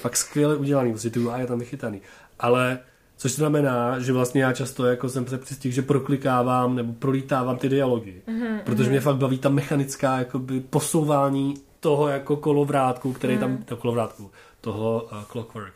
[0.00, 2.00] Fakt skvěle udělaný, prostě ty je tam vychytaný.
[2.38, 2.78] Ale
[3.18, 7.68] Což znamená, že vlastně já často jako jsem se přistihl, že proklikávám nebo prolítávám ty
[7.68, 8.22] dialogy.
[8.28, 13.40] Mm-hmm, protože mě fakt baví ta mechanická jakoby posouvání toho jako kolovrátku, který mm.
[13.40, 15.74] tam, toho kolovrátku, toho uh, clockwork,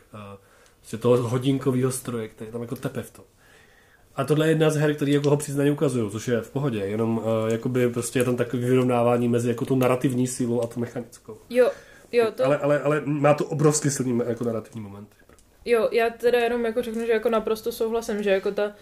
[0.93, 3.25] uh, toho hodinkového stroje, který tam jako tepe v tom.
[4.15, 6.79] A tohle je jedna z her, které jako ho přiznaně ukazují, což je v pohodě,
[6.79, 10.79] jenom uh, jakoby prostě je tam takový vyrovnávání mezi jako tu narrativní sílou a tu
[10.79, 11.37] mechanickou.
[11.49, 11.71] Jo,
[12.11, 12.45] jo, to...
[12.45, 15.15] Ale, ale, ale má to obrovský silný jako narrativní momenty.
[15.65, 18.75] Jo, já teda jenom jako řeknu, že jako naprosto souhlasím, že jako ta,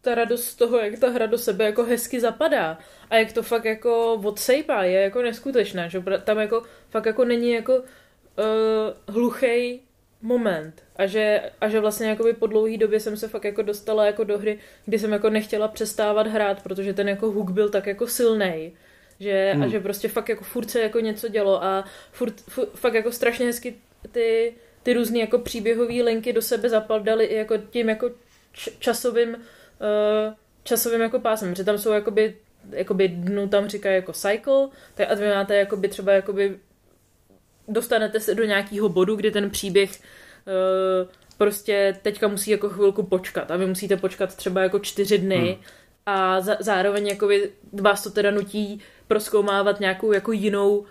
[0.00, 2.78] ta radost z toho, jak ta hra do sebe jako hezky zapadá
[3.10, 7.52] a jak to fakt jako odsejpá, je jako neskutečná, že tam jako fakt jako není
[7.52, 7.84] jako uh,
[9.14, 9.80] hluchej
[10.26, 14.06] moment a že, a že vlastně jakoby po dlouhý době jsem se fakt jako dostala
[14.06, 17.86] jako do hry, kdy jsem jako nechtěla přestávat hrát, protože ten jako hook byl tak
[17.86, 18.72] jako silnej,
[19.20, 19.62] že, hmm.
[19.62, 23.12] a že prostě fakt jako furt se jako něco dělo a furt, furt fakt jako
[23.12, 23.74] strašně hezky
[24.12, 24.54] ty
[24.86, 28.10] ty různé jako příběhové linky do sebe zapadaly i jako tím jako
[28.52, 32.36] č- časovým uh, časovým jako pásem, že tam jsou jakoby,
[32.70, 36.58] jakoby dnu tam říkají jako cycle, tak a vy máte jakoby třeba jakoby
[37.68, 43.50] dostanete se do nějakého bodu, kdy ten příběh uh, prostě teďka musí jako chvilku počkat
[43.50, 45.56] a vy musíte počkat třeba jako čtyři dny hmm.
[46.06, 50.86] a za, zároveň jakoby vás to teda nutí proskoumávat nějakou jako jinou uh,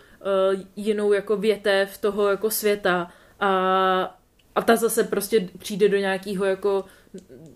[0.76, 4.20] jinou jako větev toho jako světa a,
[4.56, 6.86] a ta zase prostě přijde do nějakého jako,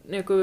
[0.05, 0.33] jako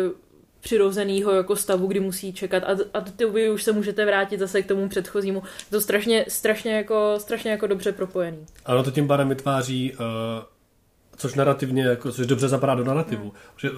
[0.66, 4.62] přirozeného jako stavu, kdy musí čekat a, a ty vy už se můžete vrátit zase
[4.62, 5.42] k tomu předchozímu.
[5.44, 8.46] Je to strašně, strašně, jako, strašně jako dobře propojený.
[8.64, 9.98] Ano, to tím pádem vytváří, uh,
[11.16, 13.22] což narrativně, jako, což dobře zapadá do narrativu.
[13.22, 13.32] Hmm.
[13.56, 13.76] Že, uh,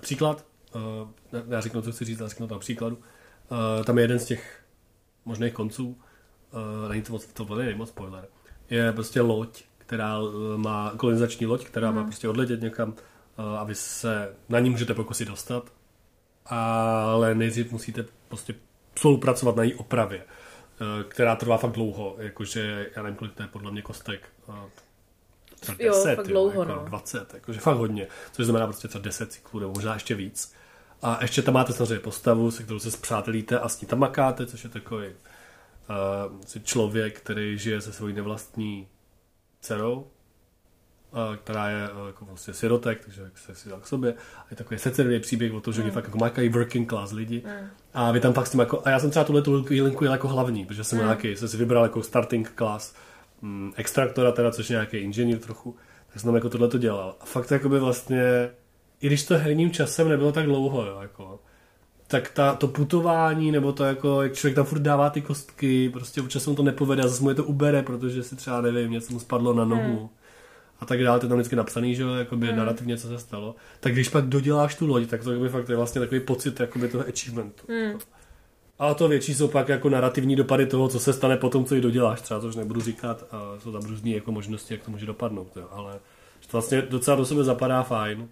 [0.00, 2.96] příklad, uh, já řeknu, co chci říct, já řeknu to příkladu.
[2.96, 4.60] Uh, tam je jeden z těch
[5.24, 5.96] možných konců,
[6.52, 8.28] uh, není to moc, to není moc spoiler,
[8.70, 10.18] je prostě loď, která
[10.56, 11.96] má kolonizační loď, která hmm.
[11.96, 15.79] má prostě odletět někam, uh, a vy se na ní můžete pokusit dostat
[16.50, 18.54] ale nejdřív musíte prostě
[18.98, 23.48] spolupracovat na její opravě, eh, která trvá fakt dlouho, jakože, já nevím, kolik to je
[23.48, 24.28] podle mě kostek,
[25.60, 26.84] třeba 10, jo, fakt dlouho, jako no.
[26.84, 30.54] 20, jakože fakt hodně, což znamená prostě třeba 10 cyklů, nebo možná ještě víc.
[31.02, 34.46] A ještě tam máte samozřejmě postavu, se kterou se zpřátelíte a s ní tam makáte,
[34.46, 38.88] což je takový uh, člověk, který žije se svojí nevlastní
[39.60, 40.10] dcerou,
[41.36, 44.14] která je jako vlastně sirotek, takže se si dal k sobě.
[44.36, 45.90] A je takový srdcerný příběh o tom, že mm.
[45.90, 47.42] fakt jako makají working class lidi.
[47.46, 47.68] Mm.
[47.94, 50.12] A vy tam fakt s tím jako, a já jsem třeba tuhle tu linku jel
[50.12, 51.04] jako hlavní, protože jsem mm.
[51.04, 52.94] nějaký, jsem si vybral jako starting class
[53.42, 55.76] mm, extraktora, teda, což je nějaký inženýr trochu,
[56.08, 57.16] tak jsem tam jako tohle to dělal.
[57.20, 58.50] A fakt jako by vlastně,
[59.00, 61.40] i když to herním časem nebylo tak dlouho, jo, jako,
[62.06, 66.20] tak ta, to putování, nebo to jako, jak člověk tam furt dává ty kostky, prostě
[66.20, 69.12] občas mu to nepovede a zase mu je to ubere, protože si třeba, nevím, něco
[69.12, 70.00] mu spadlo na nohu.
[70.00, 70.19] Mm
[70.80, 72.56] a tak dále, to je tam vždycky napsaný, že jo, jakoby hmm.
[72.56, 73.56] narrativně, co se stalo.
[73.80, 76.88] Tak když pak doděláš tu loď, tak to by fakt je vlastně takový pocit jakoby
[76.88, 77.62] toho achievementu.
[77.68, 77.98] Hmm.
[78.78, 81.80] A to větší jsou pak jako narrativní dopady toho, co se stane potom, co ji
[81.80, 82.20] doděláš.
[82.20, 85.56] Třeba to už nebudu říkat, a jsou tam různé jako možnosti, jak to může dopadnout.
[85.56, 85.68] Jo.
[85.70, 85.92] Ale
[86.40, 88.28] to vlastně docela do sebe zapadá fajn.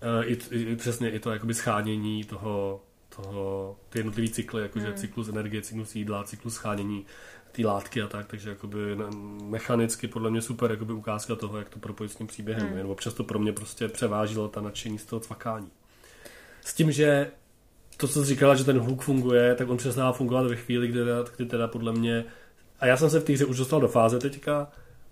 [0.00, 2.80] E, I, i, i přesně i to jakoby schánění toho,
[3.16, 4.94] toho ty jednotlivý cykly, jakože hmm.
[4.94, 7.06] cyklus energie, cyklus jídla, cyklus schánění
[7.60, 8.96] ty látky a tak, takže jakoby
[9.44, 12.66] mechanicky podle mě super jakoby ukázka toho, jak to propojit s tím příběhem.
[12.66, 12.78] Hmm.
[12.78, 15.68] Jen občas to pro mě prostě převážilo ta nadšení z toho cvakání.
[16.64, 17.30] S tím, že
[17.96, 21.00] to, co jsi říkala, že ten hook funguje, tak on přestává fungovat ve chvíli, kdy,
[21.36, 22.24] kdy teda podle mě...
[22.80, 24.70] A já jsem se v té hře už dostal do fáze teďka,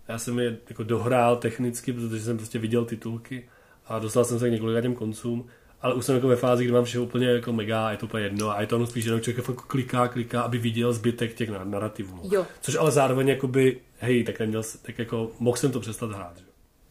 [0.08, 3.48] já jsem je jako dohrál technicky, protože jsem prostě viděl titulky
[3.86, 5.46] a dostal jsem se k několika těm koncům
[5.82, 8.06] ale už jsem jako ve fázi, kdy mám všechno úplně jako mega a je to
[8.06, 11.34] úplně jedno a je to ono spíš jenom člověk jako kliká, kliká, aby viděl zbytek
[11.34, 12.20] těch narrativů.
[12.32, 12.46] Jo.
[12.60, 16.44] Což ale zároveň jakoby, hej, tak neměl, tak jako mohl jsem to přestat hrát, že?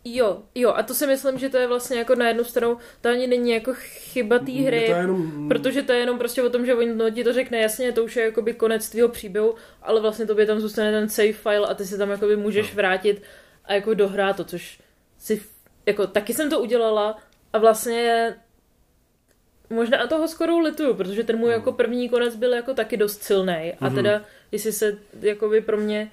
[0.10, 3.10] Jo, jo, a to si myslím, že to je vlastně jako na jednu stranu, to
[3.10, 5.48] ani není jako chyba té hry, to jenom...
[5.50, 8.04] protože to je jenom prostě o tom, že on no, ti to řekne jasně, to
[8.04, 11.74] už je jakoby konec tvého příběhu, ale vlastně tobě tam zůstane ten save file a
[11.74, 12.76] ty si tam jakoby můžeš no.
[12.76, 13.22] vrátit
[13.66, 14.80] a jako dohrát to, což
[15.18, 15.42] si,
[15.86, 17.18] jako taky jsem to udělala
[17.54, 18.36] a vlastně
[19.70, 21.60] Možná toho skoro lituju, protože ten můj hmm.
[21.60, 23.74] jako první konec byl jako taky dost silný.
[23.80, 23.96] A mhm.
[23.96, 26.12] teda, jestli se, jakoby pro mě,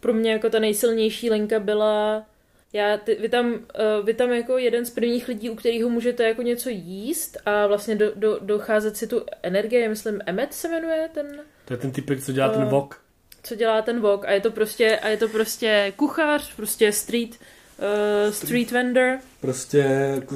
[0.00, 2.26] pro mě jako ta nejsilnější linka byla,
[2.72, 6.24] já, ty, vy, tam, uh, vy tam jako jeden z prvních lidí, u kterého můžete
[6.24, 11.08] jako něco jíst a vlastně do, do, docházet si tu energie, myslím Emmet se jmenuje
[11.14, 11.40] ten...
[11.64, 13.00] To je ten typek, co dělá uh, ten eh, vok.
[13.42, 17.30] Co dělá ten vok a je to prostě, a je to prostě kuchař, prostě street,
[17.30, 19.18] uh, street vendor.
[19.40, 19.86] Prostě,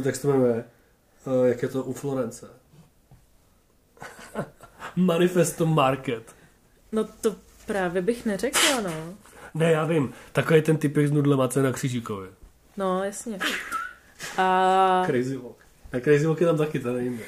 [0.05, 0.64] tak se to jmenuje.
[1.27, 2.51] Uh, jak je to u Florence?
[4.97, 6.35] Manifesto Market.
[6.93, 9.15] No to právě bych neřekla, no.
[9.55, 10.13] Ne, já vím.
[10.33, 12.31] Takový ten typek s nudlema, co je na Křížíkově.
[12.77, 13.39] No, jasně.
[14.39, 15.03] A...
[15.07, 15.57] Crazy Walk.
[15.93, 17.21] A Crazy Walk je tam taky, to nevím.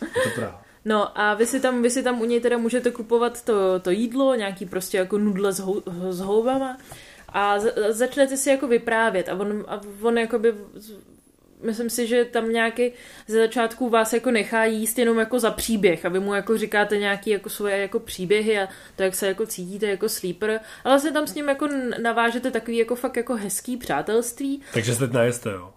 [0.00, 0.62] Je to Praha.
[0.84, 3.90] No a vy si tam, vy si tam u něj teda můžete kupovat to, to
[3.90, 6.78] jídlo, nějaký prostě jako nudle s, hou, s houbama
[7.28, 10.54] a začnete si jako vyprávět a on, a on jakoby
[11.62, 12.92] myslím si, že tam nějaký
[13.26, 16.98] ze začátku vás jako nechá jíst jenom jako za příběh a vy mu jako říkáte
[16.98, 21.12] nějaký jako svoje jako příběhy a to, jak se jako cítíte jako sleeper, ale vlastně
[21.12, 21.68] tam s ním jako
[22.02, 24.62] navážete takový jako fakt jako hezký přátelství.
[24.74, 25.72] Takže se teď najeste, jo?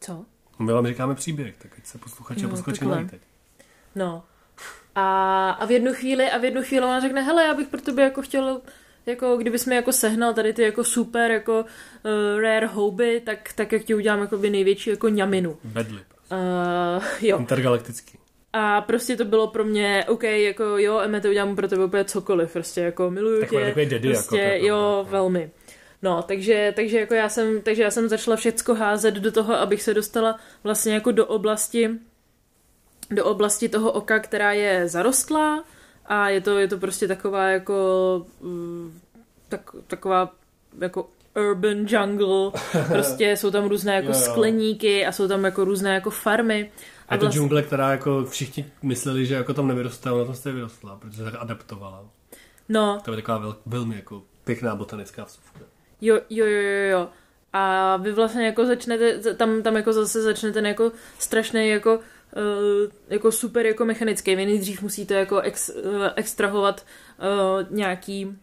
[0.00, 0.24] Co?
[0.58, 2.80] My vám říkáme příběh, tak ať se posluchači no, a posluchači
[3.10, 3.20] teď.
[3.94, 4.24] No.
[4.94, 7.80] A, a v jednu chvíli, a v jednu chvíli on řekne, hele, já bych pro
[7.80, 8.60] tebe jako chtěl
[9.06, 13.72] jako kdybys mi jako sehnal tady ty jako super jako uh, rare houby, tak, tak
[13.72, 15.56] jak ti udělám jako by největší jako ňaminu.
[15.64, 16.00] Bedly.
[16.32, 17.38] Uh, jo.
[17.38, 18.18] Intergalaktický.
[18.52, 22.04] A prostě to bylo pro mě, OK, jako jo, Eme, to udělám pro tebe úplně
[22.04, 23.66] cokoliv, prostě jako miluju Takový, tě.
[23.66, 25.06] Takový daddy prostě, jako, jo, no.
[25.10, 25.50] velmi.
[26.02, 29.82] No, takže, takže jako já jsem, takže já jsem začala všecko házet do toho, abych
[29.82, 31.90] se dostala vlastně jako do oblasti,
[33.10, 35.64] do oblasti toho oka, která je zarostlá,
[36.06, 39.00] a je to, je to prostě taková jako mm,
[39.48, 40.32] tak, taková
[40.80, 44.20] jako urban jungle, prostě jsou tam různé jako jo, jo.
[44.20, 46.72] skleníky a jsou tam jako různé jako farmy.
[47.08, 47.40] A, a je to vlastně...
[47.40, 51.24] džungle, která jako všichni mysleli, že jako tam nevyrostla, ona tam jste vyrostla, protože se
[51.24, 52.04] tak adaptovala.
[52.68, 53.00] No.
[53.04, 55.60] To je taková vel, velmi jako pěkná botanická vsuvka.
[56.00, 57.08] Jo, jo, jo, jo, jo.
[57.52, 62.00] A vy vlastně jako začnete, tam, tam jako zase začnete jako strašný jako
[63.08, 64.36] jako super jako mechanický.
[64.36, 66.86] Vy nejdřív musíte jako ex, uh, extrahovat
[67.18, 68.36] uh, nějaký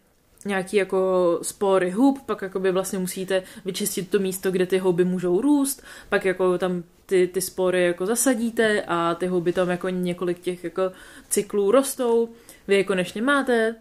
[0.45, 5.41] nějaký jako spory hub, pak jakoby vlastně musíte vyčistit to místo, kde ty houby můžou
[5.41, 10.39] růst, pak jako tam ty, ty spory jako zasadíte a ty houby tam jako několik
[10.39, 10.91] těch jako
[11.29, 12.29] cyklů rostou,
[12.67, 13.75] vy je konečně máte,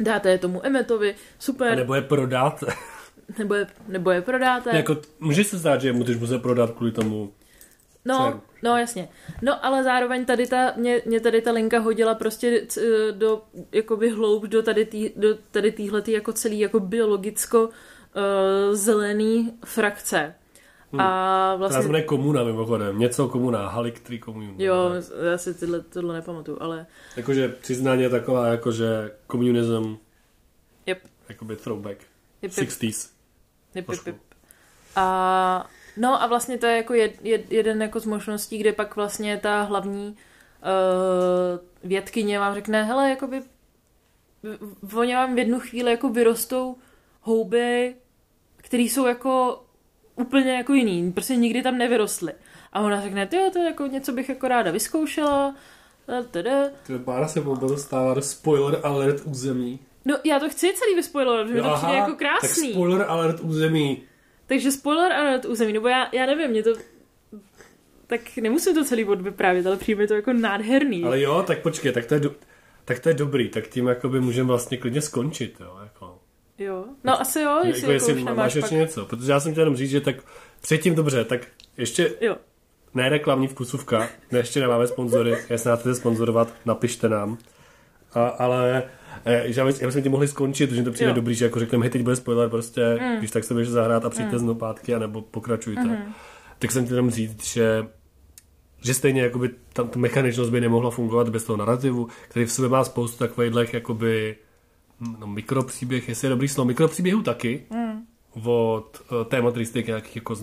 [0.00, 1.72] dáte je tomu emetovi, super.
[1.72, 2.66] A nebo je prodáte.
[3.38, 4.76] nebo je, nebo je prodáte.
[4.76, 7.32] Jako, může se zdát, že mu můžeš muset prodat kvůli tomu
[8.06, 9.08] No, no jasně.
[9.42, 12.66] No ale zároveň tady ta, mě, mě tady ta linka hodila prostě
[13.10, 13.42] do,
[13.72, 17.70] jakoby hloub do tady, tý, do tady týhletý jako celý jako biologicko uh,
[18.72, 20.34] zelený frakce.
[20.92, 21.00] Hmm.
[21.00, 21.88] A vlastně...
[21.88, 24.54] To komuna mimochodem, něco komuna, Haliktry komun.
[24.58, 24.90] Jo,
[25.30, 26.86] já si tyhle, tohle nepamatuju, ale...
[27.16, 29.96] Jakože přiznání taková, jakože komunism,
[30.86, 30.98] yep.
[31.28, 31.98] jakoby throwback,
[32.42, 33.10] yep, 60s.
[33.74, 34.16] Yep, yep, yep.
[34.96, 35.66] A
[35.96, 39.40] No a vlastně to je jako jed, jed, jeden jako z možností, kde pak vlastně
[39.42, 43.42] ta hlavní uh, vědkyně vám řekne, hele, jakoby
[44.96, 46.76] oni vám v jednu chvíli jako vyrostou
[47.20, 47.94] houby,
[48.56, 49.62] které jsou jako
[50.16, 52.32] úplně jako jiný, prostě nikdy tam nevyrostly.
[52.72, 55.54] A ona řekne, ty to je jako něco bych jako ráda vyzkoušela,
[56.30, 56.50] teda.
[56.86, 59.78] Ty pára se vůbec dostává do spoiler alert území.
[60.04, 62.68] No já to chci celý vyspoilovat, že to přijde jako krásný.
[62.68, 64.02] Tak spoiler alert území.
[64.46, 66.70] Takže spoiler alert území, nebo já, já nevím, mě to
[68.06, 71.04] tak nemusím to celý bod vyprávět, ale přijde to jako nádherný.
[71.04, 72.34] Ale jo, tak počkej, tak to je, do,
[72.84, 76.18] tak to je dobrý, tak tím jakoby můžeme vlastně klidně skončit, jo, jako.
[76.58, 78.78] Jo, no asi jo, jestli, jako, jestli jako máš ještě pak...
[78.78, 80.16] něco, protože já jsem chtěl jenom říct, že tak
[80.60, 81.40] předtím dobře, tak
[81.76, 82.36] ještě jo.
[82.94, 87.38] ne reklamní vkusovka, ne, ještě nemáme sponzory, jestli nás chcete sponzorovat, napište nám.
[88.12, 88.82] A, ale
[89.44, 91.14] že já myslím, že ti mohli skončit, že to přijde jo.
[91.14, 93.18] dobrý, že jako řekneme, hej, teď bude spoiler, prostě, mm.
[93.18, 94.38] když tak se běž zahrát a přijďte mm.
[94.38, 95.84] znovu pátky, anebo pokračujte.
[95.84, 96.12] Mm.
[96.58, 97.86] Tak jsem chtěl říct, že
[98.82, 102.68] že stejně jakoby ta, ta mechaničnost by nemohla fungovat bez toho narrativu, který v sobě
[102.68, 104.36] má spoustu takových jakoby
[105.18, 108.02] no, mikropříběh, jestli je dobrý slovo, mikropříběhů taky, mm.
[108.44, 110.34] od uh, tématistiky nějakých jako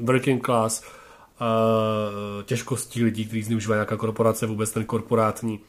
[0.00, 5.60] working class, uh, těžkostí lidí, kteří zneužívají nějaká korporace, vůbec ten korporátní.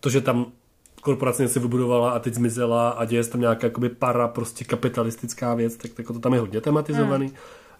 [0.00, 0.52] To, že tam
[1.02, 5.54] korporace se vybudovala a teď zmizela a děje se tam nějaká jakoby para prostě kapitalistická
[5.54, 7.32] věc, tak, tak to tam je hodně tematizovaný.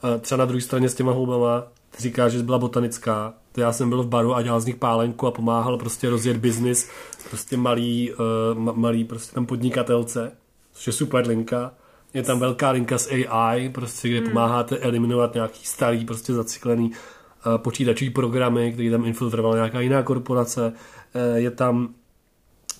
[0.03, 0.21] Hmm.
[0.21, 1.65] Třeba na druhé straně s těma houbama
[1.99, 5.27] říká, že byla botanická, to já jsem byl v baru a dělal z nich pálenku
[5.27, 6.91] a pomáhal prostě rozjet biznis
[7.29, 10.33] prostě malý, uh, malý prostě tam podnikatelce,
[10.73, 11.73] což je super linka.
[12.15, 14.29] Je tam velká linka s AI, prostě, kde hmm.
[14.29, 20.73] pomáháte eliminovat nějaký starý, prostě zacyklený uh, počítačový programy, který tam infiltrovala nějaká jiná korporace.
[21.15, 21.89] Uh, je tam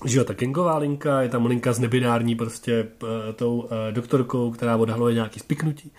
[0.05, 4.51] že jo, ta Kengová linka, je tam linka s nebinární prostě uh, tou uh, doktorkou,
[4.51, 5.91] která odhaluje nějaký spiknutí.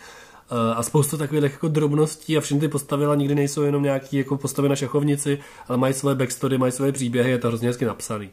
[0.52, 4.16] Uh, a spoustu takových jako drobností a všechny ty postavy ale nikdy nejsou jenom nějaký
[4.16, 5.38] jako postavy na šachovnici,
[5.68, 8.30] ale mají svoje backstory, mají svoje příběhy, je to hrozně hezky napsaný.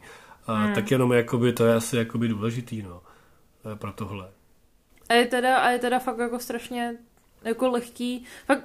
[0.48, 0.74] Uh, hmm.
[0.74, 3.00] Tak jenom jakoby, to je asi jakoby důležitý, no,
[3.74, 4.28] pro tohle.
[5.08, 6.94] A je teda, a je teda fakt jako strašně
[7.44, 8.64] jako lehký, fakt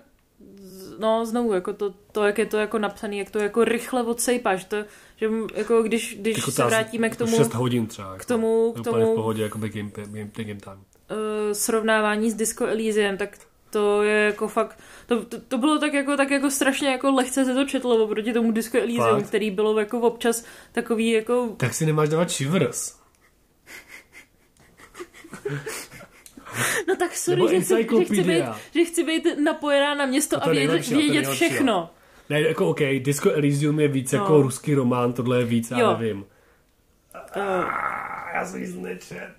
[0.99, 4.65] no znovu, jako to, to, jak je to jako napsaný, jak to jako rychle odsejpáš,
[4.65, 4.77] to,
[5.15, 7.37] že jako když, když jako se vrátíme k tomu...
[7.37, 8.17] 6 hodin třeba.
[8.17, 10.77] K tomu, jako, k tomu v pohodě, jako by game, game, game time.
[10.77, 13.37] Uh, srovnávání s Disco Elysium, tak
[13.69, 17.45] to je jako fakt, to, to, to bylo tak jako, tak jako strašně jako lehce
[17.45, 19.27] se to četlo oproti tomu Disco Elysium, fakt?
[19.27, 21.53] který bylo jako občas takový jako...
[21.57, 22.95] Tak si nemáš dávat shivers.
[26.87, 28.43] No tak sorry, že, chci, že, chci být,
[28.75, 31.89] že chci být napojená na město a vědět, vědět všechno.
[32.29, 34.19] Ne, jako OK, Disco Elysium je víc no.
[34.19, 36.25] jako ruský román, tohle je víc, já nevím.
[37.35, 37.65] Uh.
[38.33, 39.33] Já jsem nic nečet.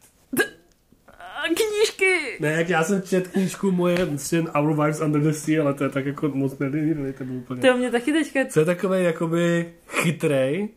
[1.46, 2.36] Knížky!
[2.40, 5.84] Ne, jak já jsem čet knížku moje Sin Our Wives Under the Sea, ale to
[5.84, 7.62] je tak jako moc nedivný, to bylo úplně.
[7.62, 8.40] To mě taky teďka...
[8.44, 10.68] Co je takový jakoby chytrej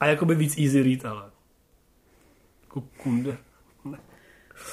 [0.00, 1.30] a jakoby víc easy read, ale.
[2.62, 3.36] Jako kunde.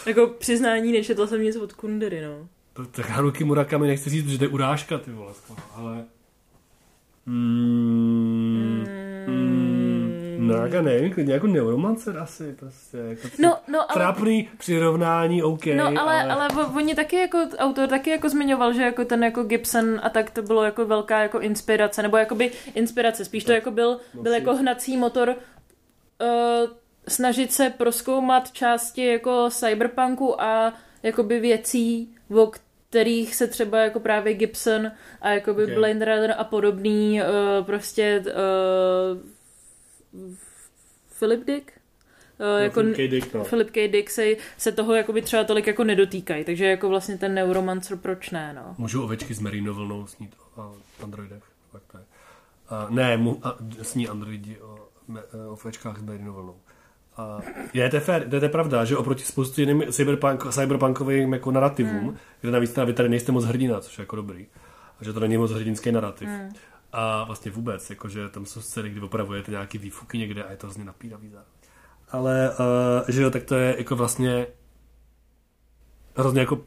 [0.05, 2.47] Jako přiznání, nečetla jsem nic od Kundery, no.
[2.73, 5.33] To, tak Haruki Murakami nechci říct, že to je urážka, ty vole,
[5.75, 6.05] ale...
[7.25, 8.85] Mm,
[9.27, 15.43] mm, no, já nevím, klidně jako neuromancer asi, prostě, jako no, no, ale, trápný přirovnání,
[15.43, 15.65] OK.
[15.65, 19.43] No, ale, ale, ale oni taky jako, autor taky jako zmiňoval, že jako ten jako
[19.43, 23.71] Gibson a tak to bylo jako velká jako inspirace, nebo jakoby inspirace, spíš to jako
[23.71, 26.69] byl, byl jako hnací motor uh,
[27.07, 30.73] snažit se proskoumat části jako cyberpunku a
[31.03, 32.51] jakoby věcí, o
[32.89, 34.91] kterých se třeba jako právě Gibson
[35.21, 35.75] a jakoby okay.
[35.75, 38.33] Blade Runner a podobný uh, prostě uh,
[41.19, 41.71] Philip Dick?
[42.39, 43.07] Uh, no, jako Philip K.
[43.07, 43.43] Dick, no.
[43.43, 43.87] Philip K.
[43.87, 48.29] Dick se, se toho jakoby třeba tolik jako nedotýkají, takže jako vlastně ten neuromancer proč
[48.29, 48.75] ne, no.
[48.77, 52.03] Můžu ovečky s merino vlnou snít o androidech, tak to je.
[52.71, 54.87] Uh, ne, mu, a, sní androidi o,
[55.49, 56.55] o fečkách s Berinou vlnou.
[57.17, 57.39] A
[57.73, 62.17] je to fér, to je pravda, že oproti spoustu jiným cyberpunk, cyberpunkovým jako narrativům, mm.
[62.41, 64.47] kde navíc vy tady nejste moc hrdina, což je jako dobrý,
[64.99, 66.27] a že to není moc hrdinský narrativ.
[66.27, 66.49] Mm.
[66.91, 70.67] A vlastně vůbec, jakože tam jsou scény, kdy opravujete nějaký výfuky někde a je to
[70.67, 71.53] hrozně napínavý zároveň.
[72.11, 74.47] Ale, uh, že jo, tak to je jako vlastně
[76.15, 76.61] hrozně jako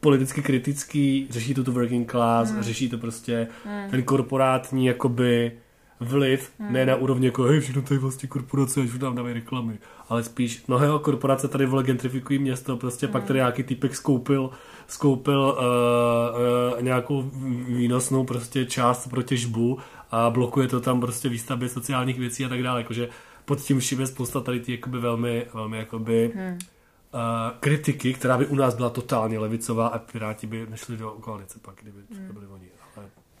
[0.00, 2.62] politicky kritický, řeší to tu working class, mm.
[2.62, 3.90] řeší to prostě mm.
[3.90, 5.58] ten korporátní jakoby
[6.02, 6.72] vliv, hmm.
[6.72, 9.78] ne na úrovni jako hej, všechno je vlastně korporace, až nám dávají reklamy,
[10.08, 13.12] ale spíš mnohé korporace tady vole gentrifikují město, prostě hmm.
[13.12, 14.50] pak tady nějaký typek skoupil,
[14.86, 17.30] skoupil uh, uh, nějakou
[17.66, 19.78] výnosnou prostě část pro těžbu
[20.10, 23.08] a blokuje to tam prostě výstavbě sociálních věcí a tak dále, jakože
[23.44, 26.52] pod tím vším je spousta tady ty jakoby velmi, velmi jakoby hmm.
[26.52, 26.58] uh,
[27.60, 31.74] kritiky, která by u nás byla totálně levicová a Piráti by nešli do koalice pak,
[31.82, 32.26] kdyby hmm.
[32.26, 32.71] to byli oni.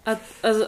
[0.06, 0.18] A, a,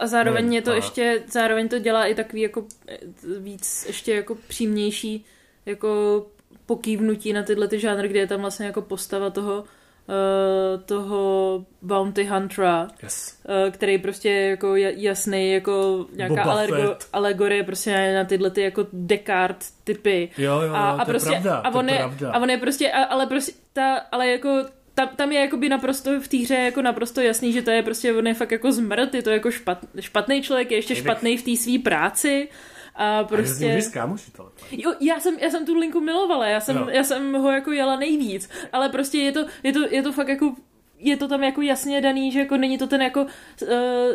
[0.01, 0.74] a zároveň je to a...
[0.74, 2.99] ještě, zároveň to dělá i takový jako eh,
[3.39, 5.24] víc ještě jako přímější
[5.66, 6.26] jako
[6.66, 9.64] pokývnutí na tyhle ty žánry, kde je tam vlastně jako postava toho
[10.09, 13.39] uh, toho Bounty Huntera, yes.
[13.49, 18.87] uh, který prostě je jako jasný, jako nějaká alergo, alegorie prostě na tyhle ty jako
[18.93, 20.30] Descartes typy.
[20.39, 22.32] Jo, jo, a, a to prostě, je pravda, a on je, pravda.
[22.32, 24.64] A on je prostě, a, ale prostě ta, ale jako
[24.95, 28.12] tam, tam je jakoby naprosto v té hře jako naprosto jasný, že to je prostě,
[28.12, 31.42] on je fakt jako zmrt, je to jako špat, špatný člověk, je ještě špatný v
[31.42, 32.49] té své práci.
[32.95, 33.82] A prostě...
[33.88, 34.30] A kámoši,
[34.70, 36.88] jo, já jsem, já jsem tu linku milovala, já jsem, no.
[36.88, 40.28] já jsem ho jako jela nejvíc, ale prostě je to, je to, je to fakt
[40.28, 40.55] jako
[40.99, 43.68] je to tam jako jasně daný, že jako není to ten jako, uh,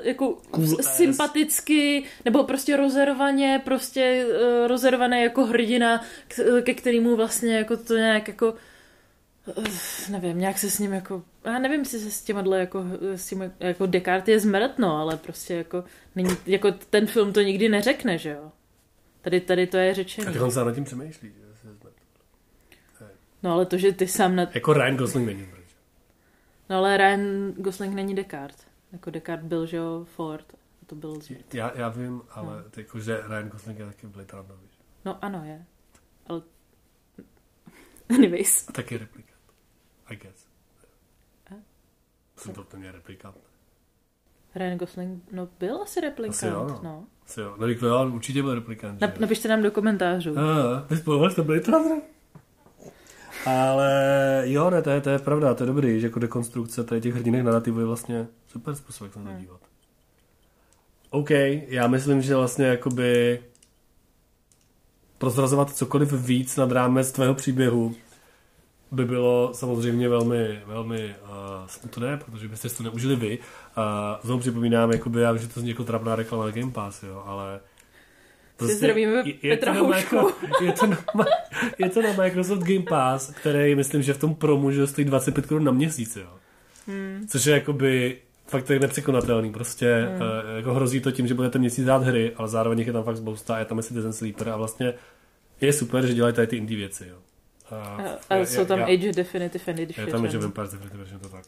[0.04, 6.02] jako cool sympaticky, nebo prostě rozervaně, prostě uh, rozervané jako hrdina,
[6.64, 8.54] ke kterému vlastně jako to nějak jako
[10.10, 13.54] nevím, nějak se s ním jako, já nevím, jestli se s těma jako, s tím,
[13.60, 15.84] jako Descartes je zmrt, ale prostě jako,
[16.16, 18.52] není, jako ten film to nikdy neřekne, že jo.
[19.22, 20.30] Tady, tady to je řečeno.
[20.30, 21.94] A ty on sám nad tím přemýšlí, že se zmrt.
[23.44, 24.56] No ale to, že ty sám nad...
[24.56, 25.66] Jako Ryan Gosling není zmrt.
[26.70, 28.66] No ale Ryan Gosling není Descartes.
[28.92, 30.54] Jako Descartes byl, že jo, Ford.
[30.54, 31.54] A to byl zmrt.
[31.54, 32.64] Já, já vím, ale no.
[32.78, 34.34] jako, že Ryan Gosling je taky Blade
[35.06, 35.66] No ano, je.
[36.28, 36.42] Ale...
[38.10, 38.70] Anyways.
[38.70, 39.29] A taky replik.
[40.10, 40.48] I guess.
[41.52, 41.56] A?
[42.38, 43.38] Jsem to mě replikant.
[44.56, 46.80] Ryan Gosling, no byl asi replikant, asi jo, no.
[46.84, 47.06] no.
[47.26, 49.02] Asi jo, no jo, určitě byl replikant.
[49.02, 50.40] Nap, napište nám do komentářů.
[50.40, 51.62] A, vy spojovali jste byli
[53.46, 57.02] Ale jo, ne, to je, to je pravda, to je dobrý, že jako dekonstrukce tady
[57.02, 59.42] těch hrdinek narrativů je vlastně super způsob, jak se na to hmm.
[59.42, 59.62] dívat.
[61.10, 61.30] OK,
[61.68, 63.40] já myslím, že vlastně jakoby
[65.18, 67.96] prozrazovat cokoliv víc nad rámec tvého příběhu
[68.92, 73.40] by bylo samozřejmě velmi, velmi uh, smutné, protože byste si to neužili vy.
[73.76, 76.72] A uh, znovu připomínám, jakoby, já vím, že to zní jako trapná reklama na Game
[76.72, 77.60] Pass, jo, ale
[78.58, 80.28] Prostě zdravíme je, je, to na Micro,
[80.62, 80.98] je, to na,
[81.78, 85.46] je to na Microsoft Game Pass, který myslím, že v tom promu že stojí 25
[85.46, 86.28] korun na měsíc, jo.
[86.88, 87.26] Hmm.
[87.30, 88.18] Což je jakoby
[88.48, 89.52] fakt tak nepřekonatelný.
[89.52, 90.22] Prostě hmm.
[90.22, 93.18] uh, jako hrozí to tím, že budete měsíc dát hry, ale zároveň je tam fakt
[93.18, 94.94] spousta, je tam Citizen Sleeper a vlastně
[95.62, 97.16] je super, že dělají tady ty indie věci, jo.
[97.72, 100.08] A, a je, jsou tam já, Age Definitive Edition.
[100.08, 101.46] Je tam Age of Empires Definitive Edition, to tak.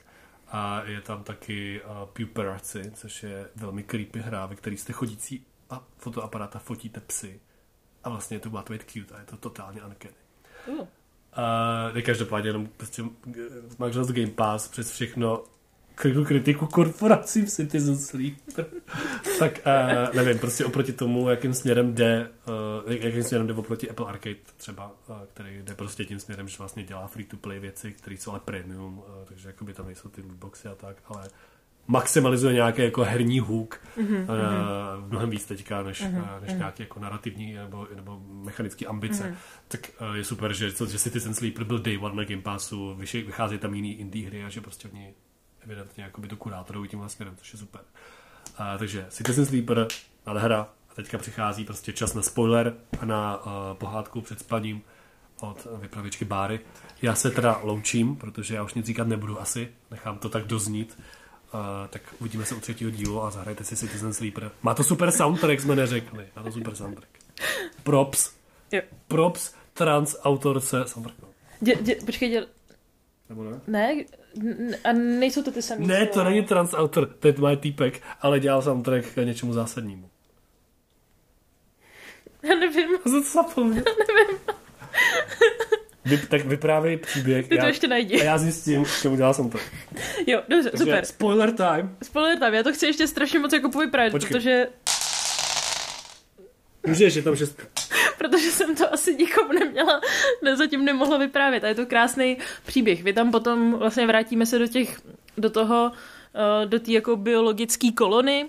[0.48, 5.46] A je tam taky uh, Puperazzi, což je velmi creepy hra, ve který jste chodící
[5.70, 7.40] a fotoaparát a fotíte psy.
[8.04, 10.16] A vlastně to má to být cute a je to totálně uncanny.
[10.68, 10.88] Uh.
[11.34, 13.04] A každopádně jenom prostě
[13.80, 15.44] Microsoft Game Pass přes všechno
[16.26, 18.66] kritiku korporacím Citizen Sleeper.
[19.40, 22.30] tak uh, nevím, prostě oproti tomu, jakým směrem jde,
[22.86, 26.58] uh, jakým směrem jde oproti Apple Arcade třeba, uh, který jde prostě tím směrem, že
[26.58, 30.68] vlastně dělá free-to-play věci, které jsou ale premium, uh, takže jakoby tam nejsou ty lootboxy
[30.68, 31.30] a tak, ale
[31.88, 37.00] maximalizuje nějaký jako herní hook mm-hmm, uh, mnohem víc teďka, než, mm-hmm, než nějaký jako
[37.00, 39.24] narrativní nebo, nebo mechanický ambice.
[39.24, 39.36] Mm-hmm.
[39.68, 43.58] Tak uh, je super, že, že Citizen Sleeper byl day one na Game Passu, vychází
[43.58, 45.14] tam jiný indie hry a že prostě oni
[45.64, 47.82] evidentně jakoby to kurátorují tím směrem, což je super.
[48.58, 49.88] A, takže Citizen Sleeper,
[50.26, 54.82] hra, a teďka přichází prostě čas na spoiler a na uh, pohádku před spaním
[55.42, 56.60] od vypravěčky Báry.
[57.02, 61.00] Já se teda loučím, protože já už nic říkat nebudu asi, nechám to tak doznít.
[61.54, 61.60] Uh,
[61.90, 64.52] tak uvidíme se u třetího dílu a zahrajte si Citizen Sleeper.
[64.62, 66.28] Má to super soundtrack, jsme neřekli.
[66.36, 67.10] Má to super soundtrack.
[67.84, 68.32] Props.
[68.72, 68.82] Jo.
[69.08, 71.18] Props trans autorce soundtrack.
[71.62, 72.48] Dě, dě, počkej, dě...
[73.32, 73.60] Nebo ne?
[73.68, 73.96] Ne,
[74.84, 78.62] a nejsou to ty samé Ne, to není transautor, to je můj týpek, ale dělal
[78.62, 80.10] soundtrack k něčemu zásadnímu.
[82.44, 82.90] Já nevím.
[83.04, 83.84] Co to zapomněl?
[84.08, 84.40] nevím.
[86.06, 87.48] Vy, tak vyprávěj příběh.
[87.48, 88.22] Ty to já, ještě najdi.
[88.22, 89.66] A já zjistím, k čemu dělal soundtrack.
[90.28, 91.06] Jo, dobře, Takže super.
[91.06, 91.98] Spoiler time.
[92.04, 94.68] Spoiler time, já to chci ještě strašně moc jako povyprávět, protože
[96.88, 97.64] Můžeš, je tam šestka.
[98.22, 100.02] Protože jsem to asi nikomu neměla,
[100.42, 101.64] ne, zatím nemohla vyprávět.
[101.64, 103.04] A je to krásný příběh.
[103.04, 105.02] Vy tam potom vlastně vrátíme se do těch,
[105.38, 105.92] do toho,
[106.36, 108.46] eh, do té jako biologické kolony,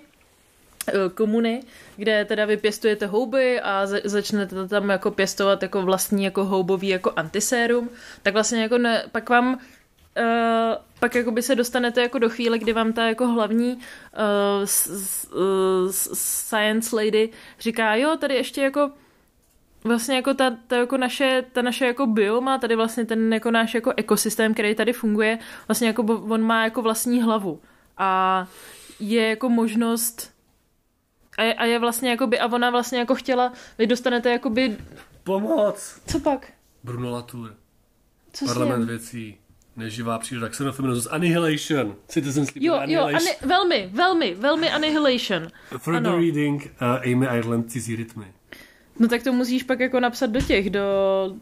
[0.87, 1.63] eh, komuny,
[1.95, 6.87] kde teda vy pěstujete houby a za- začnete tam jako pěstovat jako vlastní jako houbový
[6.87, 7.89] jako antisérum,
[8.23, 9.59] tak vlastně jako ne, pak vám
[10.19, 13.81] Uh, pak jako by se dostanete jako do chvíle, kdy vám ta jako hlavní uh,
[14.65, 18.91] s, s, uh, science lady říká, jo, tady ještě jako
[19.83, 23.73] vlastně jako ta, ta, jako naše, ta naše jako bioma, tady vlastně ten jako náš
[23.73, 27.61] jako ekosystém, který tady funguje, vlastně jako on má jako vlastní hlavu
[27.97, 28.47] a
[28.99, 30.33] je jako možnost
[31.37, 34.77] a je, a je vlastně jakoby, a ona vlastně jako chtěla, vy dostanete jakoby,
[35.23, 36.01] Pomoc!
[36.07, 36.51] co pak?
[36.83, 37.55] Bruno Latour.
[38.33, 39.37] Co s Parlament věcí.
[39.75, 40.49] Neživá příroda.
[40.49, 41.07] Xenofeminismus.
[41.11, 41.95] Annihilation.
[42.07, 42.63] Citizen Sleep.
[42.63, 43.15] Jo, jo, Annihilation.
[43.15, 45.47] ani, velmi, velmi, velmi Annihilation.
[45.77, 46.17] Further ano.
[46.17, 48.25] reading uh, Amy Ireland cizí rytmy.
[48.99, 50.81] No tak to musíš pak jako napsat do těch, do,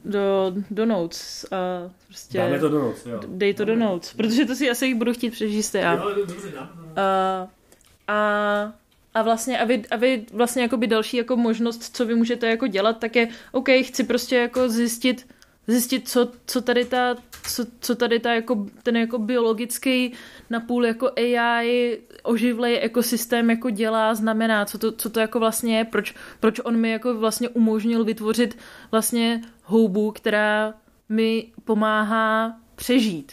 [0.06, 3.20] do, do notes a prostě Dáme to do noc, jo.
[3.28, 5.94] dej to do notes, protože to si asi budu chtít přečíst já.
[5.94, 6.26] Jo,
[6.56, 6.70] dáme.
[6.96, 7.48] A,
[8.08, 8.74] a,
[9.14, 12.68] a vlastně, a vy, a vy vlastně jakoby další jako možnost, co vy můžete jako
[12.68, 15.28] dělat, tak je, OK, chci prostě jako zjistit,
[15.68, 20.14] zjistit, co, co tady ta, co, co tady ta jako, ten jako biologický
[20.50, 25.86] napůl jako AI oživlej ekosystém jako dělá, znamená, co to, co to jako vlastně je,
[25.86, 28.58] proč, proč on mi jako vlastně umožnil vytvořit
[28.92, 30.74] vlastně houbu, která
[31.10, 33.32] mi pomáhá přežít.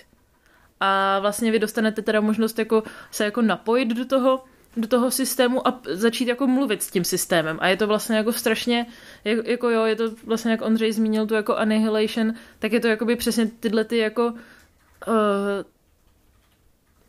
[0.81, 4.45] A vlastně vy dostanete teda možnost jako se jako napojit do toho,
[4.77, 7.59] do toho systému a začít jako mluvit s tím systémem.
[7.61, 8.87] A je to vlastně jako strašně,
[9.25, 13.16] jako, jo, je to vlastně, jak Ondřej zmínil tu jako annihilation, tak je to jakoby
[13.16, 15.64] přesně tyhle ty jako uh,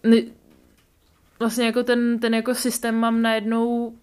[0.04, 0.22] ne,
[1.40, 3.94] vlastně jako ten, ten jako systém mám najednou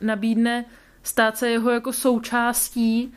[0.00, 0.64] nabídne
[1.02, 3.14] stát se jeho jako součástí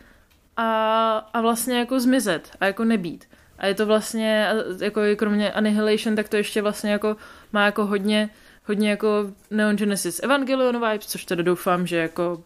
[0.57, 3.25] a, a vlastně jako zmizet a jako nebýt.
[3.57, 4.47] A je to vlastně,
[4.81, 7.15] jako kromě Annihilation, tak to ještě vlastně jako
[7.53, 8.29] má jako hodně,
[8.65, 12.43] hodně jako Neon Genesis Evangelion vibes, což teda doufám, že jako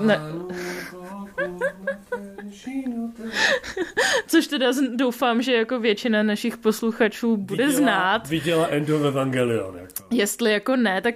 [0.00, 0.20] Ne.
[4.26, 4.66] Což teda
[4.96, 8.28] doufám, že jako většina našich posluchačů bude Viděla- znát.
[8.28, 9.76] Viděla End of Evangelion.
[9.78, 9.92] Jako.
[10.10, 11.14] Jestli jako ne, tak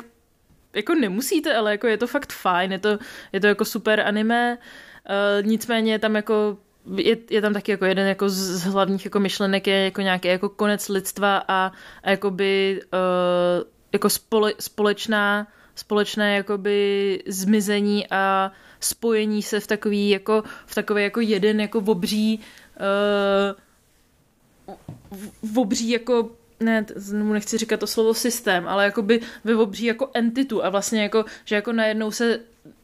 [0.74, 2.98] jako nemusíte, ale jako je to fakt fajn, je to,
[3.32, 4.58] je to jako super anime,
[5.40, 6.56] uh, nicméně je tam jako
[6.96, 10.28] je, je tam taky jako jeden jako z, z hlavních jako myšlenek je jako nějaký
[10.28, 19.42] jako konec lidstva a, a jakoby uh, jako spole, společná společné jakoby zmizení a spojení
[19.42, 22.40] se v takový jako v takový jako jeden jako obří
[22.80, 23.56] uh,
[25.42, 26.30] v obří jako
[26.60, 31.24] ne, nechci říkat to slovo systém, ale jakoby ve obří jako entitu a vlastně jako,
[31.44, 32.40] že jako najednou se,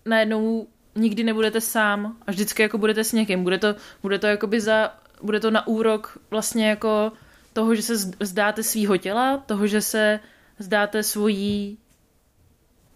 [0.07, 3.42] najednou nikdy nebudete sám a vždycky jako budete s někým.
[3.42, 7.12] Bude to, bude to jakoby za, bude to na úrok vlastně jako
[7.53, 10.20] toho, že se z- vzdáte svýho těla, toho, že se
[10.59, 11.78] vzdáte svojí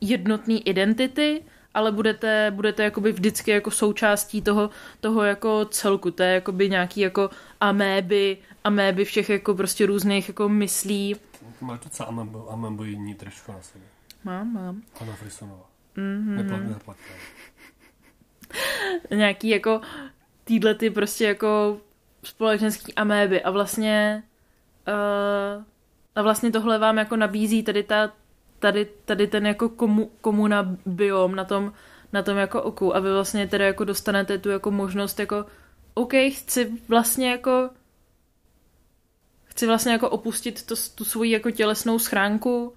[0.01, 1.43] jednotný identity,
[1.75, 7.01] ale budete, budete jakoby vždycky jako součástí toho, toho jako celku, to je jakoby nějaký
[7.01, 7.31] jako
[7.61, 11.17] améby, améby všech jako prostě různých jako myslí.
[11.61, 13.89] Máš docela amambo, amamboidní trošku na sobě.
[14.25, 14.83] Mám, mám.
[15.01, 15.71] Hanna Frisonová.
[15.97, 16.69] Mm-hmm.
[16.69, 17.15] Neplatně.
[19.17, 19.81] Nějaký jako
[20.45, 21.81] týhle ty prostě jako
[22.23, 24.23] společenský améby a vlastně
[24.89, 25.65] uh,
[26.17, 28.13] a vlastně tohle vám jako nabízí tady ta
[28.59, 31.73] tady, tady ten jako komu, komuna biom na tom,
[32.13, 32.97] na tom jako oku.
[32.97, 35.47] A vy vlastně teda jako dostanete tu jako možnost jako
[35.95, 37.71] OK, chci vlastně jako
[39.45, 42.75] chci vlastně jako opustit to, tu svoji jako tělesnou schránku.